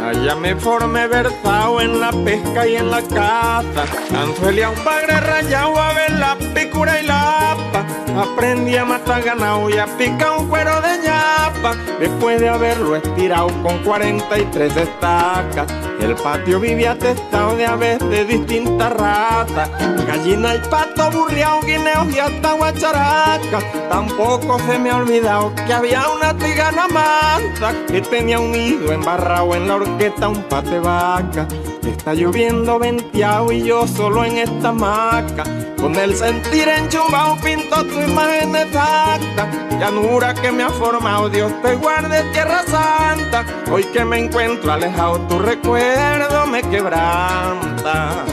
[0.08, 3.84] Allá me formé versado en la pesca y en la caza.
[4.18, 7.84] Anzuelia un bagre rayado a ver la picura y la apa.
[8.18, 11.76] Aprendí a matar ganado y a picar un cuero de ñapa.
[12.00, 15.66] Después de haberlo estirado con 43 estacas.
[16.00, 19.70] El patio vivía atestado de aves de distintas ratas.
[20.06, 23.64] Gallina y pato, burriao, guineos y hasta guacharacas.
[23.88, 29.54] Tampoco se me ha olvidado que había una tigana mansa que tenía un nido embarrado
[29.54, 31.48] en la horqueta, un pate vaca.
[31.86, 35.44] Está lloviendo venteado y yo solo en esta hamaca.
[35.80, 39.48] Con el sentir enchubado pinto tu imagen exacta.
[39.78, 43.46] Llanura que me ha formado, Dios te guarde tierra santa.
[43.70, 48.24] Hoy que me encuentro alejado, tu recuerdo me quebranta.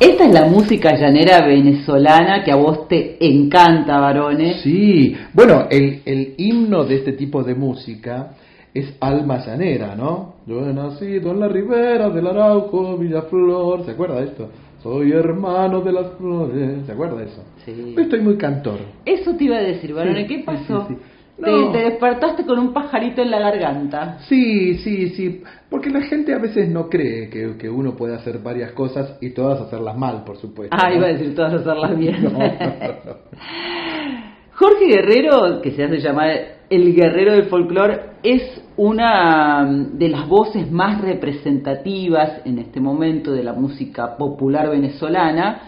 [0.00, 4.62] Esta es la música llanera venezolana que a vos te encanta, varones.
[4.62, 8.30] Sí, bueno, el, el himno de este tipo de música
[8.74, 10.34] es alma llanera, ¿no?
[10.46, 14.48] Yo he nacido en la ribera del Arauco, Villaflor, ¿se acuerda de esto?
[14.82, 17.42] Soy hermano de las flores, ¿se acuerda de eso?
[17.64, 17.94] Sí.
[17.98, 18.78] Estoy muy cantor.
[19.04, 20.86] Eso te iba a decir, varones, Sí, ¿qué pasó?
[20.88, 21.00] sí, sí.
[21.44, 24.18] Te, despertaste con un pajarito en la garganta.
[24.28, 28.38] Sí, sí, sí, porque la gente a veces no cree que, que uno puede hacer
[28.40, 30.76] varias cosas y todas hacerlas mal, por supuesto.
[30.78, 30.96] Ah, ¿no?
[30.96, 32.16] iba a decir todas hacerlas bien.
[32.32, 32.38] No.
[34.54, 38.42] Jorge Guerrero, que se hace llamar el guerrero del folclore, es
[38.76, 45.62] una mm, de las voces más representativas en este momento de la música popular venezolana.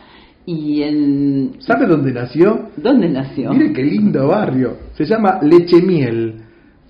[0.46, 1.52] Y en...
[1.60, 2.70] ¿Sabe dónde nació?
[2.76, 3.52] ¿Dónde nació?
[3.52, 4.76] Mire qué lindo barrio.
[4.94, 6.42] Se llama Lechemiel,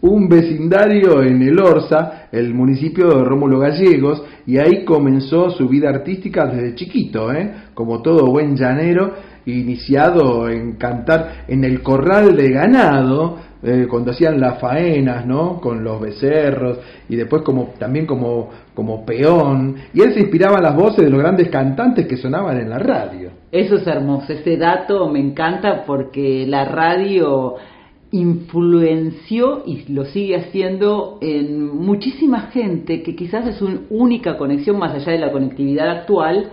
[0.03, 5.91] un vecindario en el Orza, el municipio de Rómulo Gallegos, y ahí comenzó su vida
[5.91, 7.53] artística desde chiquito, ¿eh?
[7.75, 9.15] como todo buen llanero,
[9.45, 15.61] iniciado en cantar en el corral de ganado, eh, cuando hacían las faenas, ¿no?
[15.61, 16.79] Con los becerros
[17.09, 21.11] y después como también como como peón y él se inspiraba en las voces de
[21.11, 23.31] los grandes cantantes que sonaban en la radio.
[23.53, 27.57] Eso es hermoso, ese dato me encanta porque la radio
[28.13, 34.95] influenció y lo sigue haciendo en muchísima gente que quizás es una única conexión más
[34.95, 36.51] allá de la conectividad actual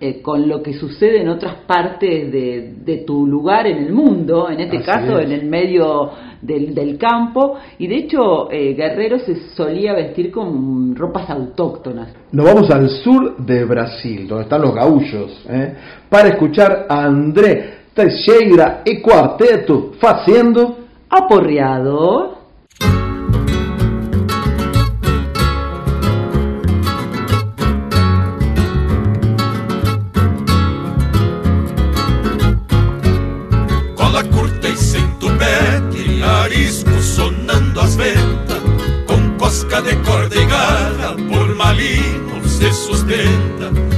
[0.00, 4.48] eh, con lo que sucede en otras partes de, de tu lugar en el mundo,
[4.48, 5.26] en este Así caso es.
[5.26, 6.10] en el medio
[6.40, 12.08] del, del campo, y de hecho eh, Guerrero se solía vestir con ropas autóctonas.
[12.32, 15.74] Nos vamos al sur de Brasil, donde están los gaullos, ¿eh?
[16.08, 20.78] para escuchar a André Teixeira y Cuarteto haciendo
[21.10, 22.39] Aporreado.
[41.80, 43.89] Por malino se sustenta,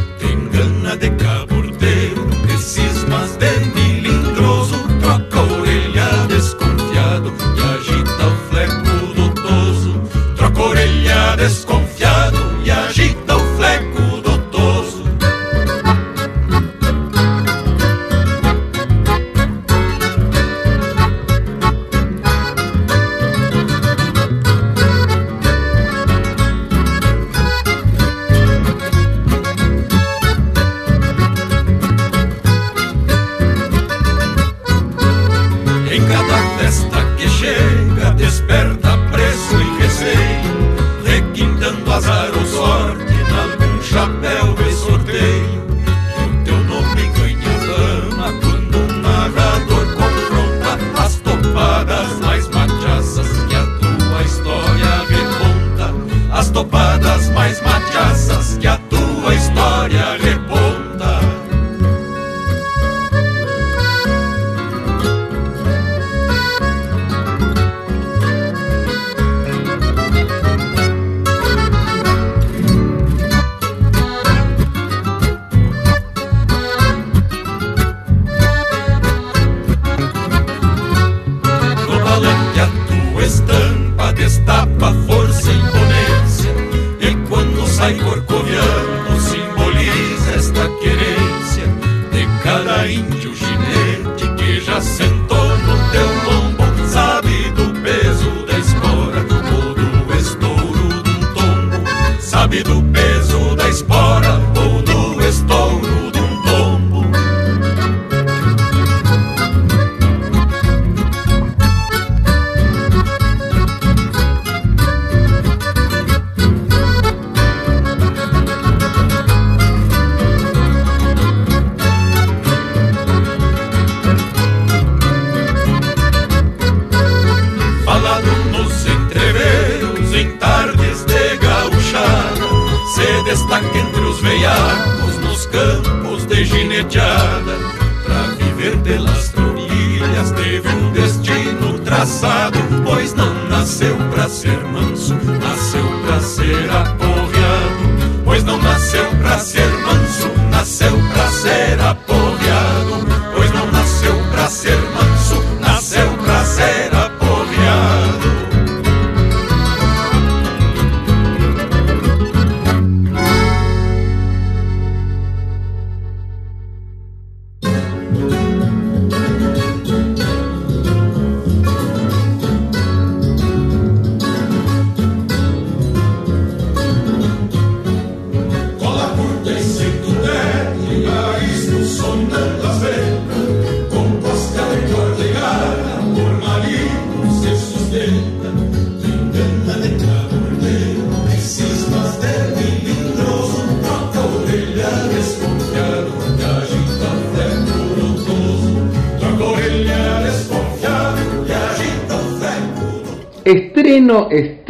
[134.22, 137.58] veiacos nos campos de gineteada
[138.04, 145.84] Pra viver pelas tropilhas teve um destino traçado Pois não nasceu pra ser manso, nasceu
[146.04, 148.22] pra ser aporreado.
[148.24, 152.01] Pois não nasceu pra ser manso, nasceu pra ser aporreado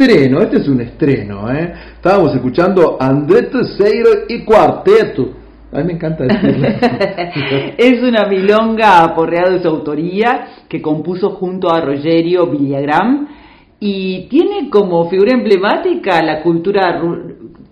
[0.03, 1.73] Estreno, este es un estreno, ¿eh?
[1.95, 5.29] Estábamos escuchando André Terceiro y Cuarteto.
[5.71, 6.67] A mí me encanta decirlo.
[7.77, 13.27] es una milonga aporreada de su autoría que compuso junto a Rogerio Villagrán
[13.79, 17.01] y tiene como figura emblemática la cultura,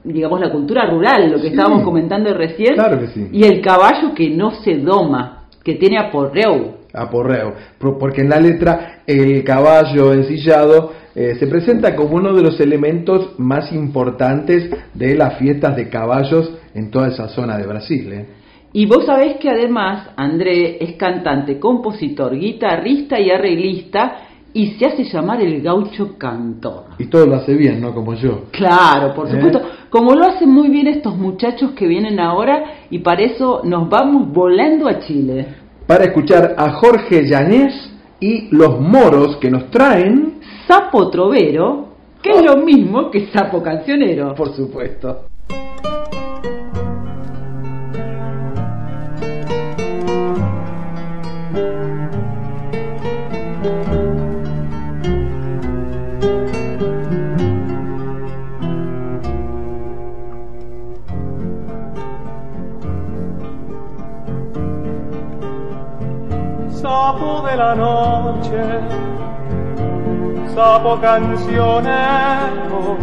[0.05, 1.47] digamos, la cultura rural, lo que Sí.
[1.49, 3.27] estábamos comentando recién, Claro que sí.
[3.33, 6.79] y el caballo que no se doma, que tiene aporreo.
[6.93, 7.53] Aporreo.
[7.79, 13.37] Porque en la letra el caballo ensillado eh, se presenta como uno de los elementos
[13.37, 18.13] más importantes de las fiestas de caballos en toda esa zona de Brasil.
[18.13, 18.25] ¿eh?
[18.73, 25.03] Y vos sabés que además André es cantante, compositor, guitarrista y arreglista y se hace
[25.03, 26.85] llamar el gaucho cantor.
[26.97, 27.93] Y todo lo hace bien, ¿no?
[27.93, 28.45] Como yo.
[28.51, 29.31] Claro, por ¿Eh?
[29.31, 29.61] supuesto.
[29.89, 34.31] Como lo hacen muy bien estos muchachos que vienen ahora y para eso nos vamos
[34.31, 35.47] volando a Chile.
[35.87, 40.39] Para escuchar a Jorge Llanés y los moros que nos traen...
[40.67, 41.87] Sapo trovero,
[42.21, 44.33] que es lo mismo que sapo cancionero.
[44.35, 45.30] Por supuesto.
[67.11, 68.63] Sapo de la noche,
[70.53, 72.97] sapo cancionero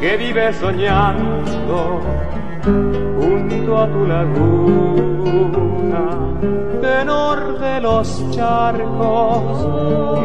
[0.00, 2.00] que vive soñando
[2.64, 6.00] junto a tu laguna,
[6.80, 9.66] tenor de los charcos,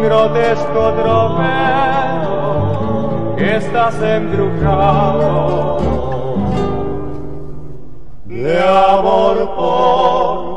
[0.01, 2.55] grotesco tropero
[3.37, 5.77] que estás embrujado.
[8.25, 10.52] De amor por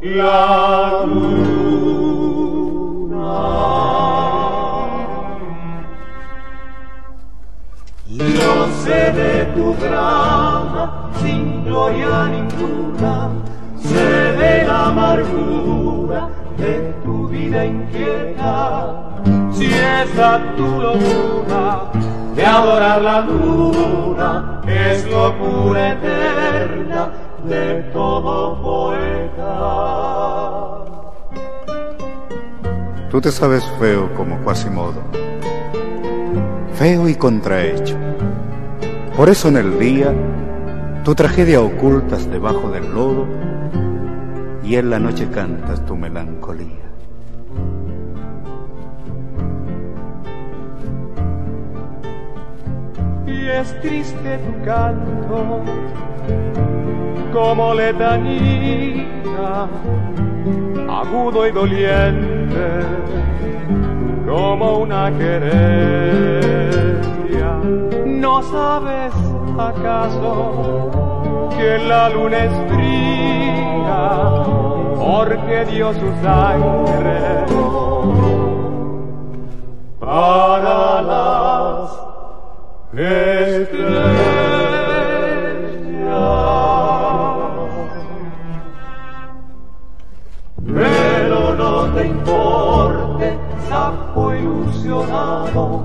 [0.00, 1.56] la luna.
[8.08, 13.30] No sé de tu drama sin gloria ninguna,
[13.78, 16.28] sé de la amargura
[16.58, 19.22] de tu vida inquieta.
[19.52, 21.90] Si esa tu locura
[22.34, 29.46] de adorar la luna es lo locura eterna de todo poeta.
[33.10, 35.02] Tú te sabes feo como Quasimodo,
[36.74, 37.96] feo y contrahecho.
[39.16, 40.12] Por eso en el día
[41.04, 43.26] tu tragedia ocultas debajo del lodo
[44.62, 46.86] y en la noche cantas tu melancolía.
[53.26, 55.62] y es triste tu canto
[57.36, 59.68] como letanía,
[60.88, 62.80] agudo y doliente
[64.26, 66.30] como una querencia.
[68.06, 69.12] ¿No sabes
[69.58, 74.30] acaso que la luna es fría
[74.98, 77.44] porque dio su sangre
[80.00, 81.90] para las
[82.92, 84.65] pero
[91.96, 95.82] te importe, sapo ilusionado,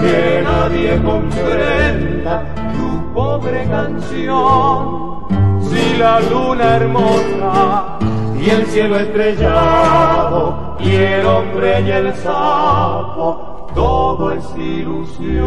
[0.00, 2.44] que nadie comprenda
[2.74, 5.24] tu pobre canción.
[5.62, 7.98] Si la luna hermosa
[8.36, 15.44] y el cielo estrellado, y el hombre y el sapo, todo es ilusión.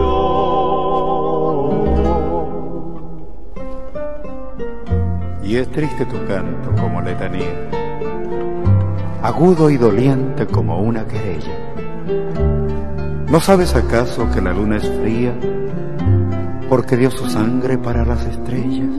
[5.43, 7.76] Y es triste tu canto como letanía,
[9.21, 11.53] agudo y doliente como una querella.
[13.29, 15.33] ¿No sabes acaso que la luna es fría
[16.69, 18.89] porque dio su sangre para las estrellas?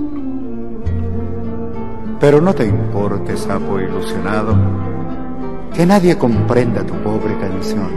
[2.20, 4.56] Pero no te importe, sapo ilusionado,
[5.72, 7.90] que nadie comprenda tu pobre canción.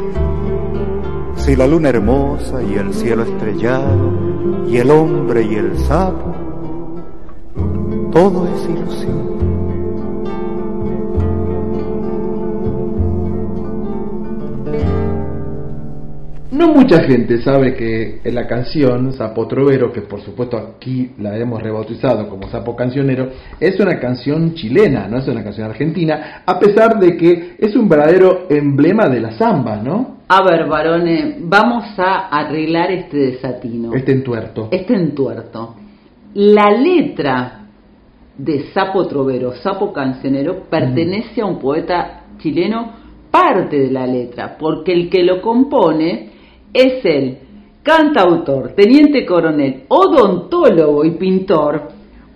[1.35, 4.11] Si la luna hermosa y el cielo estrellado
[4.67, 6.35] y el hombre y el sapo,
[8.11, 9.30] todo es ilusión.
[16.51, 21.37] No mucha gente sabe que en la canción Sapo Trovero, que por supuesto aquí la
[21.37, 26.59] hemos rebautizado como Sapo Cancionero, es una canción chilena, no es una canción argentina, a
[26.59, 30.17] pesar de que es un verdadero emblema de la samba, ¿no?
[30.27, 33.93] A ver, varones, vamos a arreglar este desatino.
[33.93, 34.67] Este entuerto.
[34.71, 35.75] Este entuerto.
[36.33, 37.61] La letra
[38.37, 42.91] de Sapo Trovero, Sapo Cancionero, pertenece a un poeta chileno
[43.31, 46.30] parte de la letra, porque el que lo compone
[46.73, 47.37] es el
[47.83, 51.89] cantautor, teniente coronel, odontólogo y pintor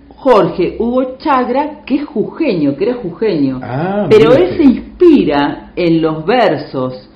[0.10, 6.02] Jorge Hugo Chagra, que es jujeño, que era jujeño, Ah, pero él se inspira en
[6.02, 7.10] los versos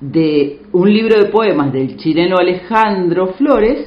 [0.00, 3.86] de un libro de poemas del chileno Alejandro Flores,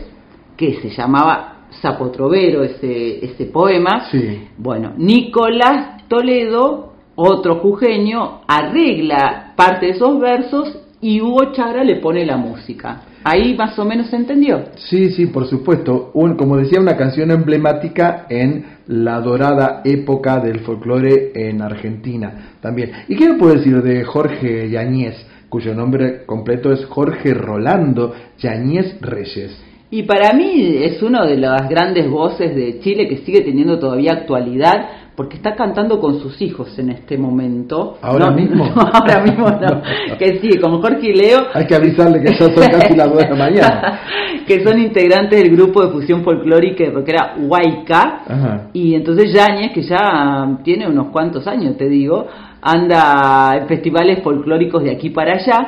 [0.57, 4.10] que se llamaba Zapotrovero, ese, ese poema.
[4.10, 4.48] Sí.
[4.57, 12.25] Bueno, Nicolás Toledo, otro jujeño, arregla parte de esos versos y Hugo Chagra le pone
[12.25, 13.01] la música.
[13.25, 14.63] Ahí más o menos se entendió.
[14.75, 16.11] Sí, sí, por supuesto.
[16.13, 22.91] Un, como decía, una canción emblemática en la dorada época del folclore en Argentina también.
[23.09, 25.15] ¿Y qué me puede decir de Jorge Yañez,
[25.49, 29.61] cuyo nombre completo es Jorge Rolando Yañez Reyes?
[29.91, 34.13] Y para mí es uno de las grandes voces de Chile que sigue teniendo todavía
[34.13, 37.98] actualidad porque está cantando con sus hijos en este momento.
[38.02, 38.65] ¿Ahora No, mismo?
[38.76, 39.81] no, ahora mismo no.
[40.18, 43.18] Que sí, con Jorge y Leo, Hay que avisarle que ya son casi las 2
[43.18, 43.99] de la mañana.
[44.48, 48.22] que son integrantes del grupo de fusión folclórica y rockera Huayca.
[48.27, 48.69] Ajá.
[48.73, 52.27] Y entonces Yáñez, que ya tiene unos cuantos años, te digo,
[52.61, 55.68] anda en festivales folclóricos de aquí para allá.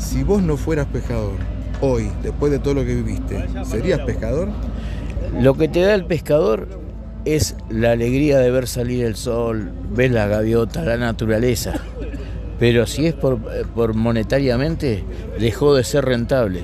[0.00, 1.34] Si vos no fueras pescador,
[1.82, 4.48] hoy, después de todo lo que viviste, ¿serías pescador?
[5.38, 6.66] Lo que te da el pescador
[7.26, 11.74] es la alegría de ver salir el sol, ver la gaviota, la naturaleza.
[12.58, 13.38] Pero si es por,
[13.74, 15.04] por monetariamente,
[15.38, 16.62] dejó de ser rentable.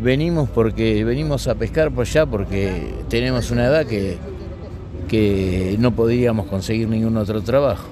[0.00, 4.16] Venimos porque venimos a pescar por allá porque tenemos una edad que,
[5.08, 7.88] que no podríamos conseguir ningún otro trabajo.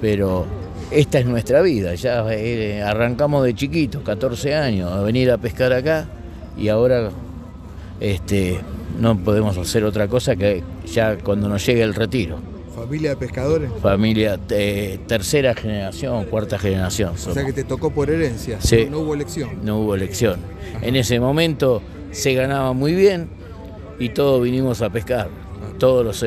[0.00, 0.46] Pero
[0.94, 5.72] esta es nuestra vida, ya eh, arrancamos de chiquitos, 14 años, a venir a pescar
[5.72, 6.06] acá
[6.56, 7.10] y ahora
[8.00, 8.58] este,
[9.00, 10.62] no podemos hacer otra cosa que
[10.92, 12.38] ya cuando nos llegue el retiro.
[12.74, 13.70] ¿Familia de pescadores?
[13.80, 17.14] Familia eh, tercera generación, cuarta generación.
[17.14, 18.86] O sea que te tocó por herencia, Sí.
[18.90, 19.50] no hubo elección.
[19.64, 20.40] No hubo elección.
[20.82, 23.28] En ese momento se ganaba muy bien
[23.98, 25.28] y todos vinimos a pescar.
[25.78, 26.22] Todos los,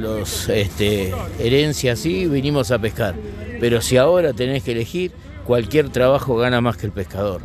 [0.00, 3.14] los este, herencias sí, vinimos a pescar.
[3.60, 5.12] Pero si ahora tenés que elegir,
[5.44, 7.42] cualquier trabajo gana más que el pescador.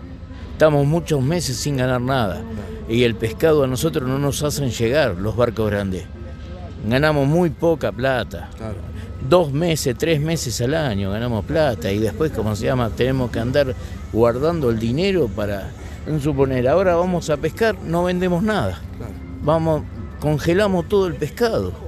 [0.53, 2.41] Estamos muchos meses sin ganar nada.
[2.87, 6.05] Y el pescado a nosotros no nos hacen llegar los barcos grandes.
[6.87, 8.49] Ganamos muy poca plata.
[9.27, 13.39] Dos meses, tres meses al año ganamos plata y después, como se llama, tenemos que
[13.39, 13.75] andar
[14.13, 15.71] guardando el dinero para,
[16.21, 18.79] suponer, ahora vamos a pescar, no vendemos nada.
[19.41, 19.81] Vamos,
[20.19, 21.84] congelamos todo el pescado.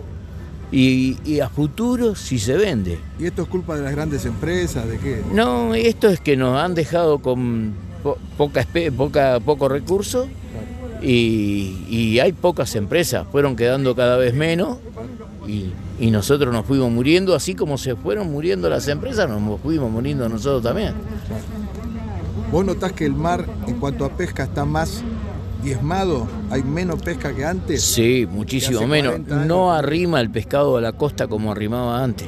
[0.72, 3.00] Y, y a futuro si se vende.
[3.20, 4.88] ¿Y esto es culpa de las grandes empresas?
[4.88, 5.22] ¿De qué?
[5.34, 7.74] No, esto es que nos han dejado con
[8.04, 8.66] po- poca,
[8.98, 10.28] poca, poco recurso
[11.02, 14.78] y, y hay pocas empresas, fueron quedando cada vez menos
[15.48, 19.90] y, y nosotros nos fuimos muriendo, así como se fueron muriendo las empresas, nos fuimos
[19.90, 20.94] muriendo nosotros también.
[22.52, 25.02] ¿Vos notás que el mar, en cuanto a pesca, está más
[25.64, 26.28] diezmado?
[26.50, 27.84] ¿Hay menos pesca que antes?
[27.84, 29.12] Sí, muchísimo menos.
[29.12, 29.48] 40 años.
[29.48, 32.28] No arrima el pescado a la costa como arrimaba antes.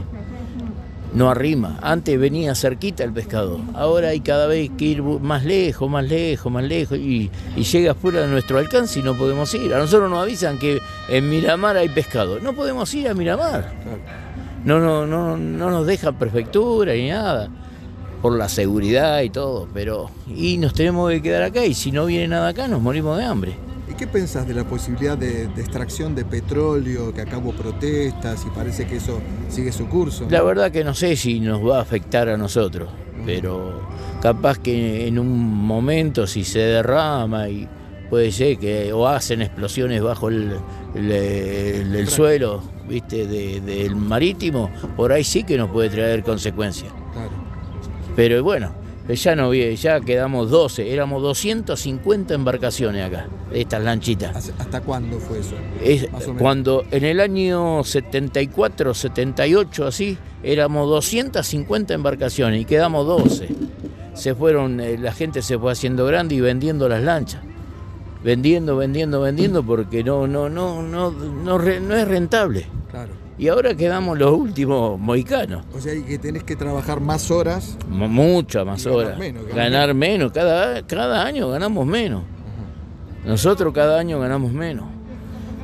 [1.13, 1.79] No arrima.
[1.81, 3.59] Antes venía cerquita el pescado.
[3.73, 6.99] Ahora hay cada vez que ir más lejos, más lejos, más lejos.
[6.99, 9.73] Y, y llega fuera de nuestro alcance y no podemos ir.
[9.73, 12.39] A nosotros nos avisan que en Miramar hay pescado.
[12.39, 13.71] No podemos ir a Miramar.
[14.63, 17.49] No, no, no, no nos dejan prefectura ni nada.
[18.21, 19.67] Por la seguridad y todo.
[19.73, 20.09] Pero.
[20.27, 21.65] Y nos tenemos que quedar acá.
[21.65, 23.53] Y si no viene nada acá, nos morimos de hambre.
[23.89, 28.49] ¿Y qué pensás de la posibilidad de, de extracción de petróleo, que hubo protestas y
[28.51, 29.19] parece que eso
[29.49, 30.27] sigue su curso?
[30.29, 32.87] La verdad que no sé si nos va a afectar a nosotros,
[33.25, 33.81] pero
[34.21, 37.67] capaz que en un momento si se derrama y
[38.11, 40.51] puede ser que o hacen explosiones bajo el,
[40.93, 46.21] el- el- el suelo, viste, de- del marítimo, por ahí sí que nos puede traer
[46.23, 46.91] consecuencias.
[48.19, 48.73] Pero bueno,
[49.07, 54.51] ya no vi- ya quedamos 12, éramos 250 embarcaciones acá, estas lanchitas.
[54.59, 55.55] ¿Hasta cuándo fue eso?
[55.81, 56.05] Es
[56.37, 63.47] cuando en el año 74, 78, así, éramos 250 embarcaciones y quedamos 12.
[64.15, 67.41] Se fueron, eh, la gente se fue haciendo grande y vendiendo las lanchas.
[68.21, 72.67] Vendiendo, vendiendo, vendiendo porque no, no, no, no, no, no es rentable.
[72.91, 73.13] Claro.
[73.39, 75.63] Y ahora quedamos los últimos mohicanos.
[75.73, 77.77] O sea, y que tenés que trabajar más horas.
[77.89, 79.17] M- Muchas más ganar horas.
[79.17, 80.31] menos, ganar ganar menos.
[80.33, 82.23] Cada, cada año ganamos menos.
[83.25, 84.85] Nosotros cada año ganamos menos.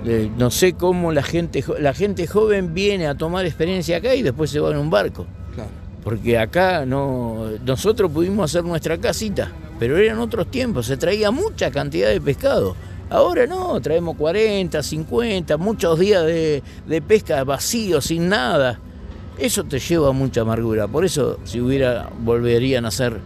[0.05, 4.21] Eh, no sé cómo la gente, la gente joven viene a tomar experiencia acá y
[4.21, 5.25] después se va en un barco.
[5.53, 5.69] Claro.
[6.03, 11.71] Porque acá no, nosotros pudimos hacer nuestra casita, pero eran otros tiempos, se traía mucha
[11.71, 12.75] cantidad de pescado.
[13.09, 18.79] Ahora no, traemos 40, 50, muchos días de, de pesca vacío, sin nada.
[19.37, 20.87] Eso te lleva a mucha amargura.
[20.87, 23.19] Por eso, si hubiera, volverían a ser,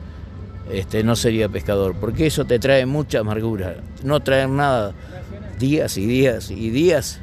[0.71, 3.77] este, no sería pescador, porque eso te trae mucha amargura.
[4.03, 4.93] No traer nada,
[5.59, 7.19] días y días y días.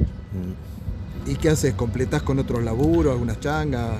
[1.26, 1.74] ¿Y qué haces?
[1.74, 3.96] ¿Completás con otros laburos, algunas changas?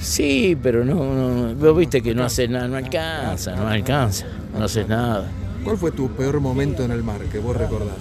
[0.00, 1.54] Sí, pero no, no, no.
[1.56, 4.26] vos viste que no hace nada, no alcanza, no alcanza,
[4.56, 5.26] no haces nada.
[5.68, 7.96] ¿Cuál fue tu peor momento en el mar que vos recordás?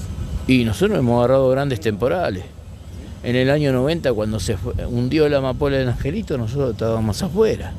[0.48, 2.46] Y nosotros hemos agarrado grandes temporales.
[3.24, 7.74] En el año 90, cuando se fue- hundió la amapola del Angelito, nosotros estábamos afuera.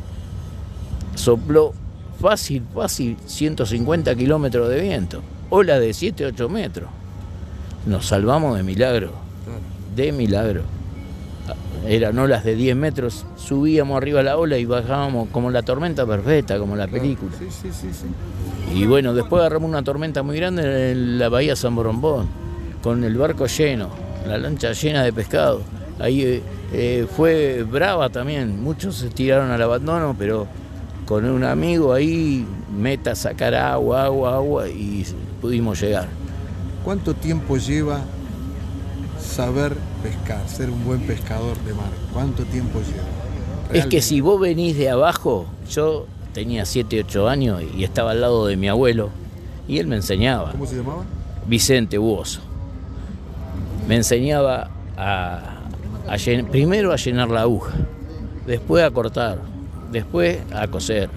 [1.15, 1.73] Sopló
[2.21, 5.23] fácil, fácil, 150 kilómetros de viento.
[5.51, 6.91] Ola de 7, 8 metros.
[7.87, 9.13] Nos salvamos de milagro.
[9.97, 10.63] De milagro.
[11.87, 16.59] Eran olas de 10 metros, subíamos arriba la ola y bajábamos como la tormenta perfecta,
[16.59, 17.33] como la película.
[17.39, 18.07] Sí, sí, sí, sí.
[18.75, 22.29] Y bueno, después agarramos una tormenta muy grande en la bahía San Borombón,
[22.83, 23.89] con el barco lleno,
[24.27, 25.63] la lancha llena de pescado.
[25.99, 26.43] Ahí eh,
[26.73, 30.47] eh, fue brava también, muchos se tiraron al abandono, pero
[31.07, 32.47] con un amigo ahí,
[32.77, 35.07] meta a sacar agua, agua, agua y
[35.41, 36.07] pudimos llegar.
[36.85, 38.01] ¿Cuánto tiempo lleva
[39.19, 41.91] saber pescar, ser un buen pescador de mar?
[42.13, 43.79] ¿Cuánto tiempo lleva?
[43.79, 48.21] Es que si vos venís de abajo, yo tenía 7, 8 años y estaba al
[48.21, 49.11] lado de mi abuelo
[49.67, 50.53] y él me enseñaba.
[50.53, 51.05] ¿Cómo se llamaba?
[51.47, 52.41] Vicente Buoso.
[53.87, 55.41] Me enseñaba a,
[56.07, 57.75] a llen- primero a llenar la aguja,
[58.47, 59.39] después a cortar,
[59.93, 61.09] después a coser.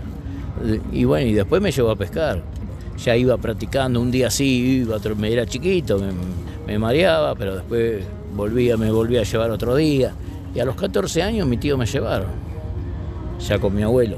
[0.91, 2.41] Y bueno, y después me llevó a pescar.
[3.03, 6.12] Ya iba practicando, un día sí, iba me era chiquito, me,
[6.68, 8.03] me mareaba, pero después
[8.34, 10.14] volvía, me volvía a llevar otro día.
[10.53, 12.30] Y a los 14 años mi tío me llevaron,
[13.40, 14.18] ya con mi abuelo.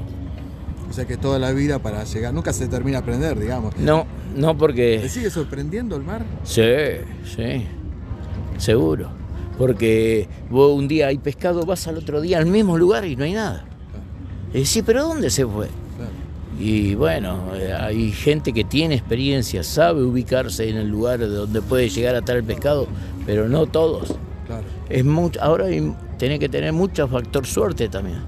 [0.90, 3.76] O sea que toda la vida para llegar, nunca se termina de aprender, digamos.
[3.78, 4.98] No, no porque...
[5.02, 6.24] ¿Te sigue sorprendiendo el mar?
[6.44, 6.62] Sí,
[7.24, 7.66] sí,
[8.58, 9.08] seguro.
[9.58, 13.24] Porque vos un día hay pescado, vas al otro día al mismo lugar y no
[13.24, 13.64] hay nada.
[14.52, 15.68] Y decís, ¿pero dónde se fue?
[16.58, 21.60] Y bueno, eh, hay gente que tiene experiencia, sabe ubicarse en el lugar de donde
[21.60, 22.86] puede llegar a estar el pescado,
[23.26, 24.14] pero no todos.
[24.46, 24.64] Claro.
[24.88, 28.22] Es mucho, ahora hay- tenés que tener mucho factor suerte también.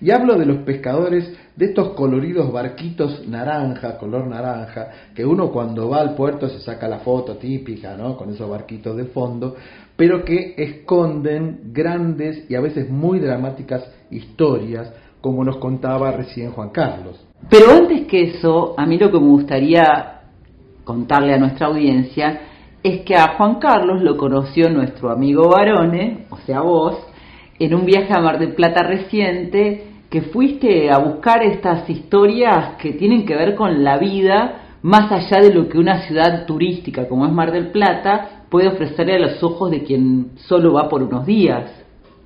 [0.00, 5.88] Y hablo de los pescadores de estos coloridos barquitos naranja, color naranja, que uno cuando
[5.88, 8.16] va al puerto se saca la foto típica, ¿no?
[8.16, 9.56] Con esos barquitos de fondo,
[9.96, 16.70] pero que esconden grandes y a veces muy dramáticas historias, como nos contaba recién Juan
[16.70, 17.24] Carlos.
[17.50, 20.20] Pero antes que eso, a mí lo que me gustaría
[20.84, 22.40] contarle a nuestra audiencia
[22.82, 26.96] es que a Juan Carlos lo conoció nuestro amigo Barone, o sea vos,
[27.58, 32.92] en un viaje a Mar del Plata reciente, que fuiste a buscar estas historias que
[32.92, 37.26] tienen que ver con la vida más allá de lo que una ciudad turística como
[37.26, 41.26] es Mar del Plata puede ofrecerle a los ojos de quien solo va por unos
[41.26, 41.72] días.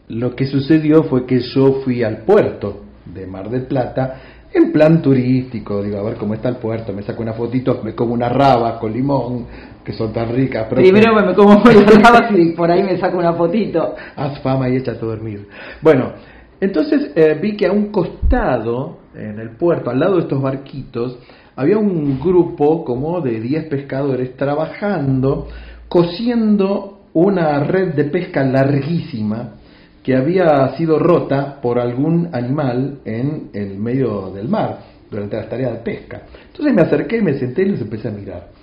[0.08, 4.20] Lo que sucedió fue que yo fui al puerto de Mar del Plata
[4.52, 7.94] en plan turístico, digo, a ver cómo está el puerto, me saco una fotito, me
[7.94, 9.46] como unas rabas con limón,
[9.90, 10.68] que son tan ricas.
[10.68, 13.94] Primero me como las rabas y por ahí me saco una fotito.
[14.16, 15.48] Haz fama y échate a dormir.
[15.80, 16.12] Bueno,
[16.60, 21.18] entonces eh, vi que a un costado, en el puerto, al lado de estos barquitos,
[21.56, 25.48] había un grupo como de 10 pescadores trabajando,
[25.88, 29.54] cosiendo una red de pesca larguísima
[30.02, 34.78] que había sido rota por algún animal en el medio del mar
[35.10, 36.22] durante las tareas de pesca.
[36.46, 38.59] Entonces me acerqué, me senté y los empecé a mirar.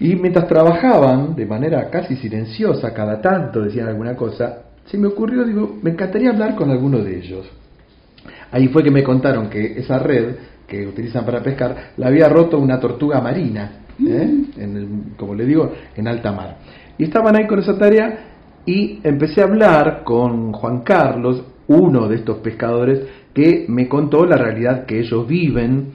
[0.00, 5.44] Y mientras trabajaban de manera casi silenciosa, cada tanto decían alguna cosa, se me ocurrió,
[5.44, 7.46] digo, me encantaría hablar con alguno de ellos.
[8.50, 10.34] Ahí fue que me contaron que esa red
[10.66, 14.30] que utilizan para pescar la había roto una tortuga marina, ¿eh?
[14.56, 16.56] en el- como le digo, en alta mar.
[16.98, 18.18] Y estaban ahí con esa tarea
[18.66, 23.00] y empecé a hablar con Juan Carlos, uno de estos pescadores,
[23.32, 25.92] que me contó la realidad que ellos viven,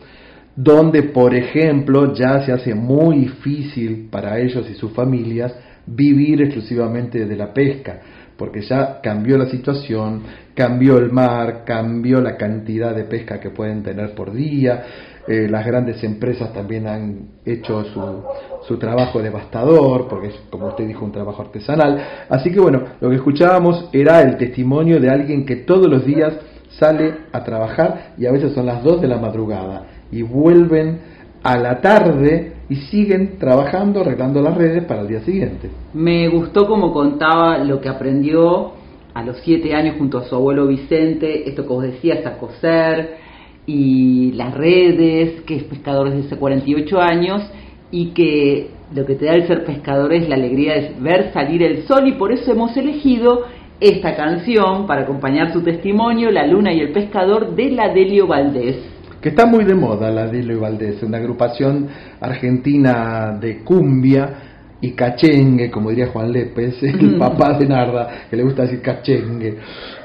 [0.57, 5.55] donde, por ejemplo, ya se hace muy difícil para ellos y sus familias
[5.85, 7.99] vivir exclusivamente de la pesca,
[8.35, 10.23] porque ya cambió la situación,
[10.55, 14.83] cambió el mar, cambió la cantidad de pesca que pueden tener por día,
[15.27, 18.23] eh, las grandes empresas también han hecho su,
[18.67, 22.01] su trabajo devastador, porque es, como usted dijo, un trabajo artesanal.
[22.29, 26.33] Así que bueno, lo que escuchábamos era el testimonio de alguien que todos los días
[26.79, 30.99] sale a trabajar y a veces son las 2 de la madrugada y vuelven
[31.43, 35.69] a la tarde y siguen trabajando, arreglando las redes para el día siguiente.
[35.93, 38.73] Me gustó como contaba lo que aprendió
[39.13, 43.17] a los siete años junto a su abuelo Vicente, esto que vos decías, a coser
[43.65, 47.43] y las redes, que es pescador desde hace 48 años
[47.91, 51.63] y que lo que te da el ser pescador es la alegría de ver salir
[51.63, 53.45] el sol y por eso hemos elegido
[53.79, 58.77] esta canción para acompañar su testimonio, La Luna y el Pescador de la Delio Valdés.
[59.21, 61.87] Que está muy de moda la Dilo y Valdés, una agrupación
[62.19, 64.47] argentina de cumbia
[64.79, 69.57] y cachengue, como diría Juan Lépez, el papá de Narda, que le gusta decir cachengue.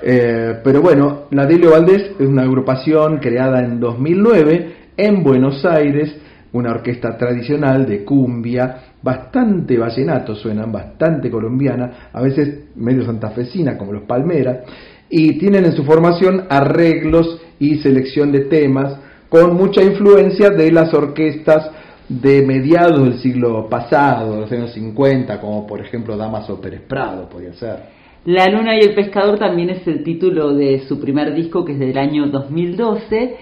[0.03, 6.17] Eh, pero bueno, la Delio Valdés es una agrupación creada en 2009 en Buenos Aires,
[6.53, 13.93] una orquesta tradicional de cumbia, bastante vallenato suenan, bastante colombiana, a veces medio santafesina como
[13.93, 14.59] los Palmeras,
[15.09, 18.97] y tienen en su formación arreglos y selección de temas
[19.29, 21.71] con mucha influencia de las orquestas
[22.09, 27.29] de mediados del siglo pasado, de los años 50, como por ejemplo Damaso Pérez Prado,
[27.29, 27.77] podría ser.
[28.27, 31.79] La Luna y el Pescador también es el título de su primer disco que es
[31.79, 33.37] del año 2012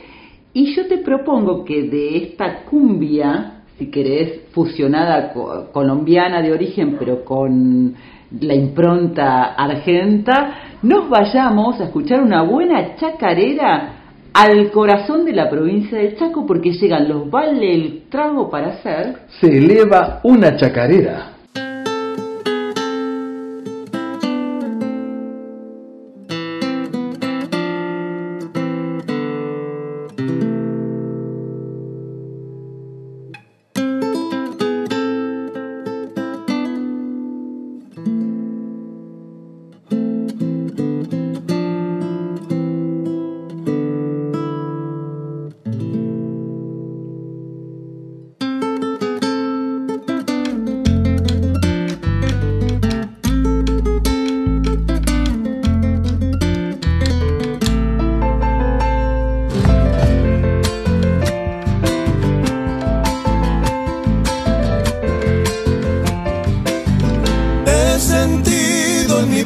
[0.54, 6.96] y yo te propongo que de esta cumbia, si querés, fusionada co- colombiana de origen
[6.98, 7.94] pero con
[8.40, 13.96] la impronta argenta, nos vayamos a escuchar una buena chacarera
[14.32, 19.16] al corazón de la provincia del Chaco porque llegan los vale el trago para hacer
[19.40, 21.39] Se eleva una chacarera.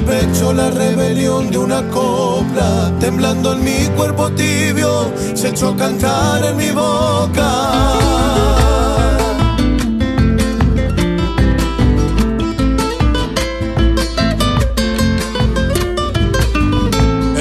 [0.07, 6.45] Pecho la rebelión de una copla, temblando en mi cuerpo tibio, se echó a cantar
[6.45, 7.51] en mi boca.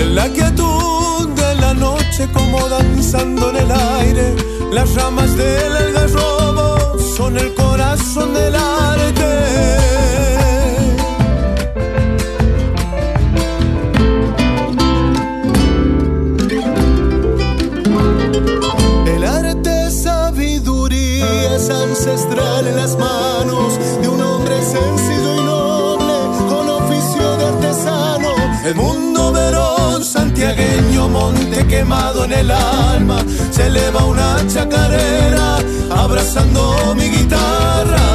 [0.02, 4.35] En la quietud de la noche como danzando en el aire,
[4.72, 10.02] las ramas del algarrobo son el corazón del arte.
[31.09, 35.57] Monte quemado en el alma, se eleva una chacarera
[35.91, 38.12] abrazando mi guitarra.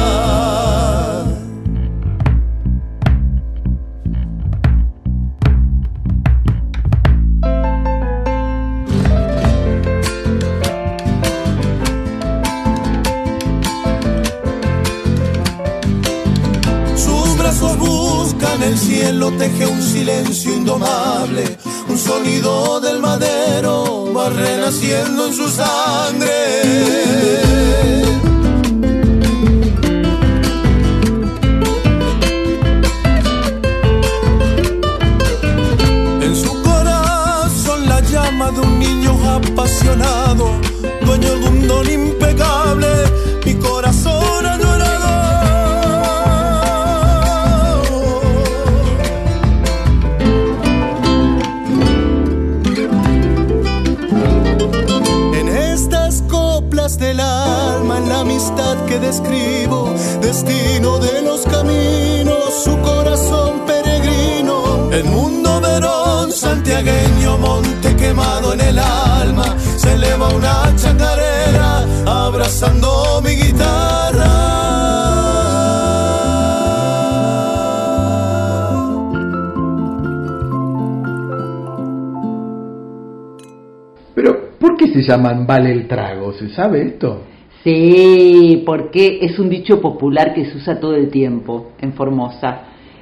[85.09, 86.31] Llaman vale el trago?
[86.33, 87.21] ¿Se sabe esto?
[87.63, 92.61] Sí, porque es un dicho popular que se usa todo el tiempo en Formosa.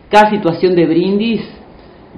[0.10, 1.42] Cada situación de brindis,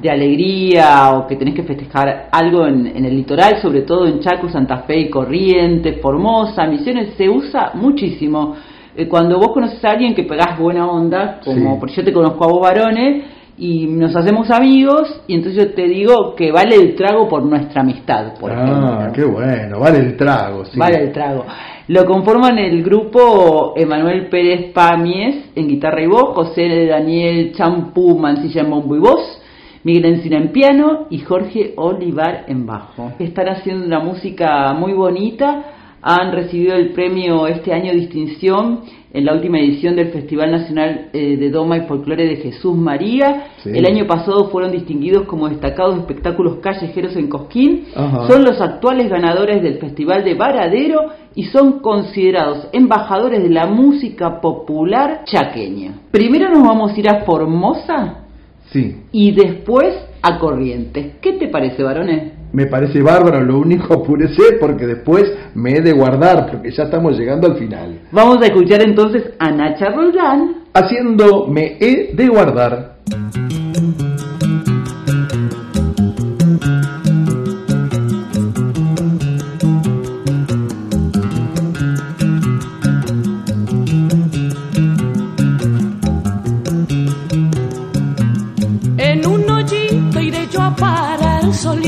[0.02, 4.20] de alegría o que tenés que festejar algo en, en el litoral, sobre todo en
[4.22, 8.56] Chaco, Santa Fe y Corrientes, Formosa, Misiones, se usa muchísimo.
[8.96, 11.80] Eh, Cuando vos conoces a alguien que pegás buena onda, como Sí.
[11.80, 13.24] por yo te conozco a vos varones,
[13.60, 17.82] y nos hacemos amigos, y entonces yo te digo que vale el trago por nuestra
[17.82, 20.80] amistad, por ah, qué bueno, vale el trago, sí.
[20.80, 21.46] Vale el trago.
[21.90, 28.62] Lo conforman el grupo Emanuel Pérez Pamies en guitarra y voz, José Daniel Champú Mancilla
[28.62, 29.42] en bombo y voz,
[29.84, 33.12] Miguel Encina en piano y Jorge Olivar en bajo.
[33.20, 38.82] Están haciendo una música muy bonita, han recibido el premio este año distinción
[39.12, 43.48] en la última edición del Festival Nacional eh, de Doma y Folclore de Jesús María.
[43.64, 43.72] Sí.
[43.74, 47.86] El año pasado fueron distinguidos como destacados espectáculos callejeros en Cosquín.
[47.96, 48.28] Ajá.
[48.28, 54.40] Son los actuales ganadores del Festival de Varadero y son considerados embajadores de la música
[54.40, 56.02] popular chaqueña.
[56.12, 58.26] Primero nos vamos a ir a Formosa
[58.72, 61.16] Sí, y después a Corrientes.
[61.22, 62.39] ¿Qué te parece, varones?
[62.52, 67.18] Me parece bárbaro, lo único apúrese porque después me he de guardar porque ya estamos
[67.18, 68.00] llegando al final.
[68.12, 70.56] Vamos a escuchar entonces a Nacha Roldán.
[70.74, 72.98] Haciendo me he de guardar.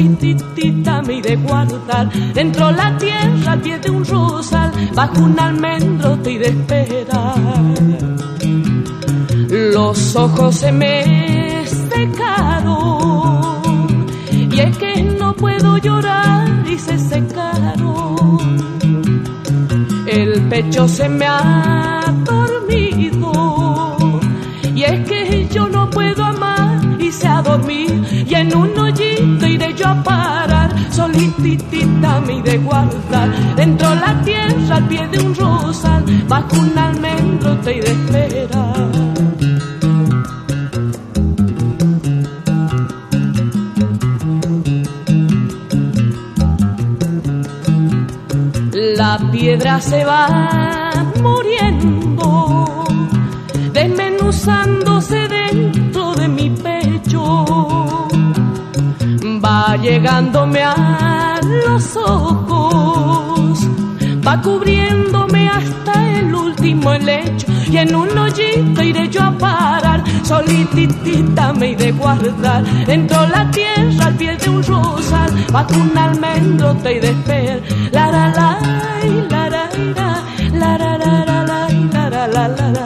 [0.02, 2.10] Solititita me iré guardar.
[2.34, 7.36] Dentro la tierra, al pie de un rosal, bajo un almendro te iré esperar.
[9.50, 12.82] Los ojos se me secaron,
[14.32, 18.38] y es que no puedo llorar y se secaron.
[20.08, 23.98] El pecho se me ha dormido,
[24.76, 27.92] y es que yo no puedo amar y se ha dormido
[28.32, 29.11] y en un iré
[29.82, 36.04] yo a parar solititita me iré guardar dentro la tierra al pie de un rosal
[36.28, 38.92] bajo un almendro te iré esperar
[48.98, 50.92] la piedra se va
[51.22, 52.86] muriendo,
[53.74, 54.81] desmenuzándose
[59.82, 63.60] llegándome a los ojos,
[64.26, 71.54] va cubriéndome hasta el último helecho, y en un hoyito iré yo a parar, solititita
[71.54, 76.98] me iré guardar, dentro la tierra al pie de un rosal, bajo un almendro te
[76.98, 78.60] iré esperar, la la la
[79.30, 79.70] la la
[80.54, 81.68] la la la la la
[82.10, 82.81] la la la la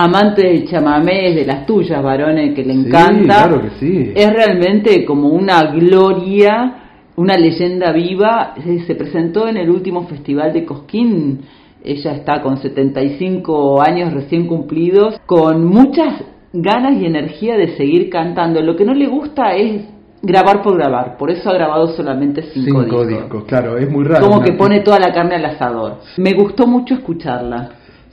[0.00, 3.24] Amante del chamamé, es de las tuyas, varones, que le Sí, encanta.
[3.48, 4.12] claro que sí.
[4.14, 6.74] Es realmente como una gloria,
[7.16, 8.54] una leyenda viva.
[8.62, 11.40] Se, se presentó en el último festival de Cosquín.
[11.82, 16.22] Ella está con 75 años recién cumplidos, con muchas
[16.52, 18.60] ganas y energía de seguir cantando.
[18.62, 19.82] Lo que no le gusta es
[20.22, 23.08] grabar por grabar, por eso ha grabado solamente cinco, Cinco discos.
[23.08, 24.26] discos, claro, es muy raro.
[24.26, 25.98] Como que pone toda la carne al asador.
[26.18, 27.70] Me gustó mucho escucharla.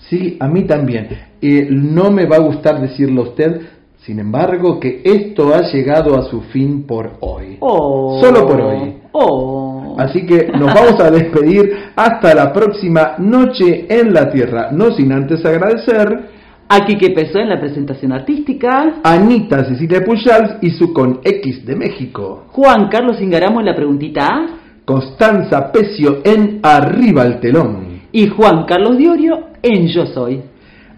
[0.10, 1.07] Sí, a mí también.
[1.41, 3.61] Eh, no me va a gustar decirlo a usted,
[4.06, 7.57] Sin embargo, que esto ha llegado a su fin por hoy.
[7.60, 8.19] Oh.
[8.22, 8.98] Solo por hoy.
[9.14, 9.95] Oh.
[9.98, 14.69] Así que nos vamos a despedir hasta la próxima noche en la Tierra.
[14.72, 16.36] No sin antes agradecer
[16.68, 18.95] Aquí que empezó en la presentación artística.
[19.03, 22.45] a Anita Cecilia Pujals y su con X de México.
[22.49, 24.48] Juan Carlos Ingaramo en la preguntita A.
[24.84, 27.94] Constanza Pecio en Arriba el Telón.
[28.15, 30.41] Y Juan Carlos Diorio en Yo Soy.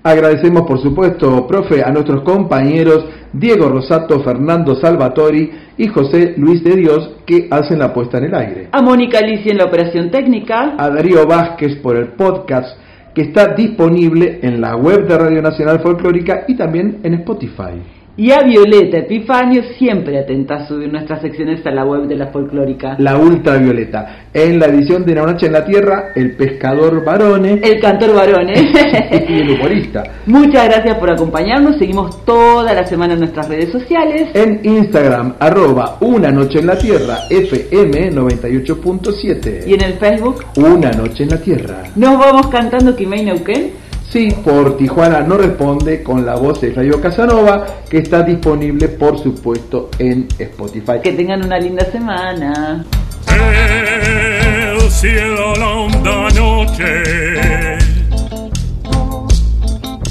[0.03, 5.49] Agradecemos por supuesto, profe, a nuestros compañeros Diego Rosato, Fernando Salvatori
[5.79, 8.69] y José Luis de Dios que hacen la puesta en el aire.
[8.71, 10.75] A Mónica Alicia en la operación técnica.
[10.77, 12.77] A Darío Vázquez por el podcast
[13.15, 17.96] que está disponible en la web de Radio Nacional Folclórica y también en Spotify.
[18.19, 22.27] Y a Violeta Epifanio, siempre atenta a subir nuestras secciones a la web de la
[22.27, 22.95] folclórica.
[22.97, 24.25] La ultravioleta.
[24.33, 27.61] En la edición de Una Noche en la Tierra, el pescador Barone.
[27.63, 28.53] El cantor Barone.
[29.29, 30.03] y el humorista.
[30.25, 31.77] Muchas gracias por acompañarnos.
[31.77, 34.29] Seguimos toda la semana en nuestras redes sociales.
[34.33, 39.67] En Instagram, arroba Una Noche en la Tierra, FM 98.7.
[39.67, 41.83] Y en el Facebook, Una Noche en la Tierra.
[41.95, 43.86] nos vamos cantando Kimei Neuquén.
[44.09, 49.21] Sí, por Tijuana no responde con la voz de Flavio Casanova, que está disponible, por
[49.21, 51.01] supuesto, en Spotify.
[51.03, 52.85] Que tengan una linda semana.
[53.29, 57.03] El cielo la honda noche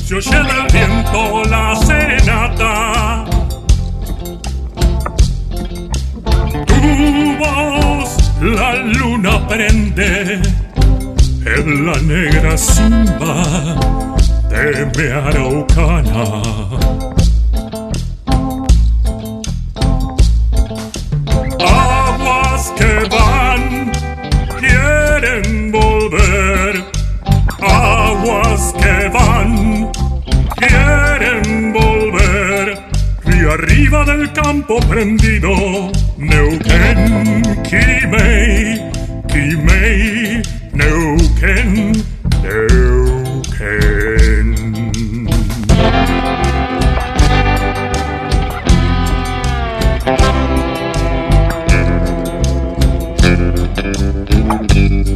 [0.05, 3.25] Se oye del viento la serenata
[6.67, 10.43] Tu voz la luna prende
[11.47, 13.77] En la negra simba
[14.51, 16.25] de mi araucana
[21.59, 23.93] Aguas que van,
[24.59, 26.85] quieren volver.
[27.61, 29.93] Aguas que van,
[30.57, 32.79] quieren volver.
[33.25, 38.91] Río arriba del campo prendido, Neuquén, Quimei,
[39.29, 40.43] Quimei,
[40.77, 41.93] Neuquén,
[42.43, 43.97] Neuquén.
[54.77, 55.16] Sol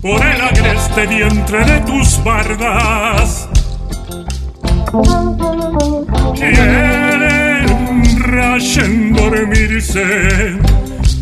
[0.00, 3.48] Por el agreste vientre de tus bardas.
[6.34, 7.64] Quieren
[8.18, 10.58] rayen dormirse,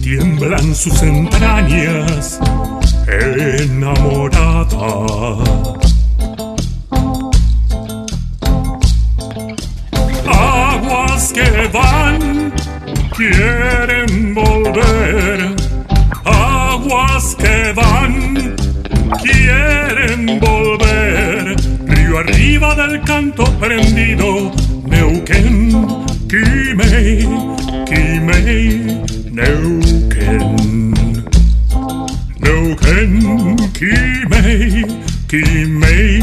[0.02, 2.40] tiemblan sus entrañas
[3.10, 4.66] enamorada.
[10.26, 12.52] Aguas que van,
[13.20, 15.54] quieren volver.
[16.24, 18.56] Aguas que van,
[19.22, 21.56] quieren volver.
[21.86, 24.50] Río arriba del canto prendido,
[24.86, 25.70] Neuquén,
[26.30, 27.28] Quimei,
[27.88, 30.94] Quimei, Neuquén.
[32.38, 34.86] Neuquén, Quimei,
[35.28, 36.22] Quimei,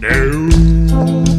[0.00, 1.37] Neuquén.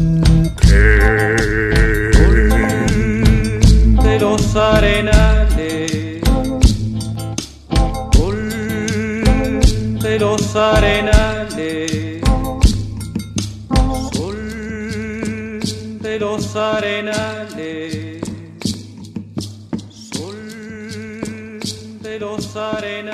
[4.60, 6.20] Arenales,
[8.18, 8.48] gol
[10.02, 12.20] de los arenales,
[14.12, 15.60] sol
[16.00, 18.20] de los arenales,
[20.12, 21.60] sol
[22.02, 23.09] de los arenales.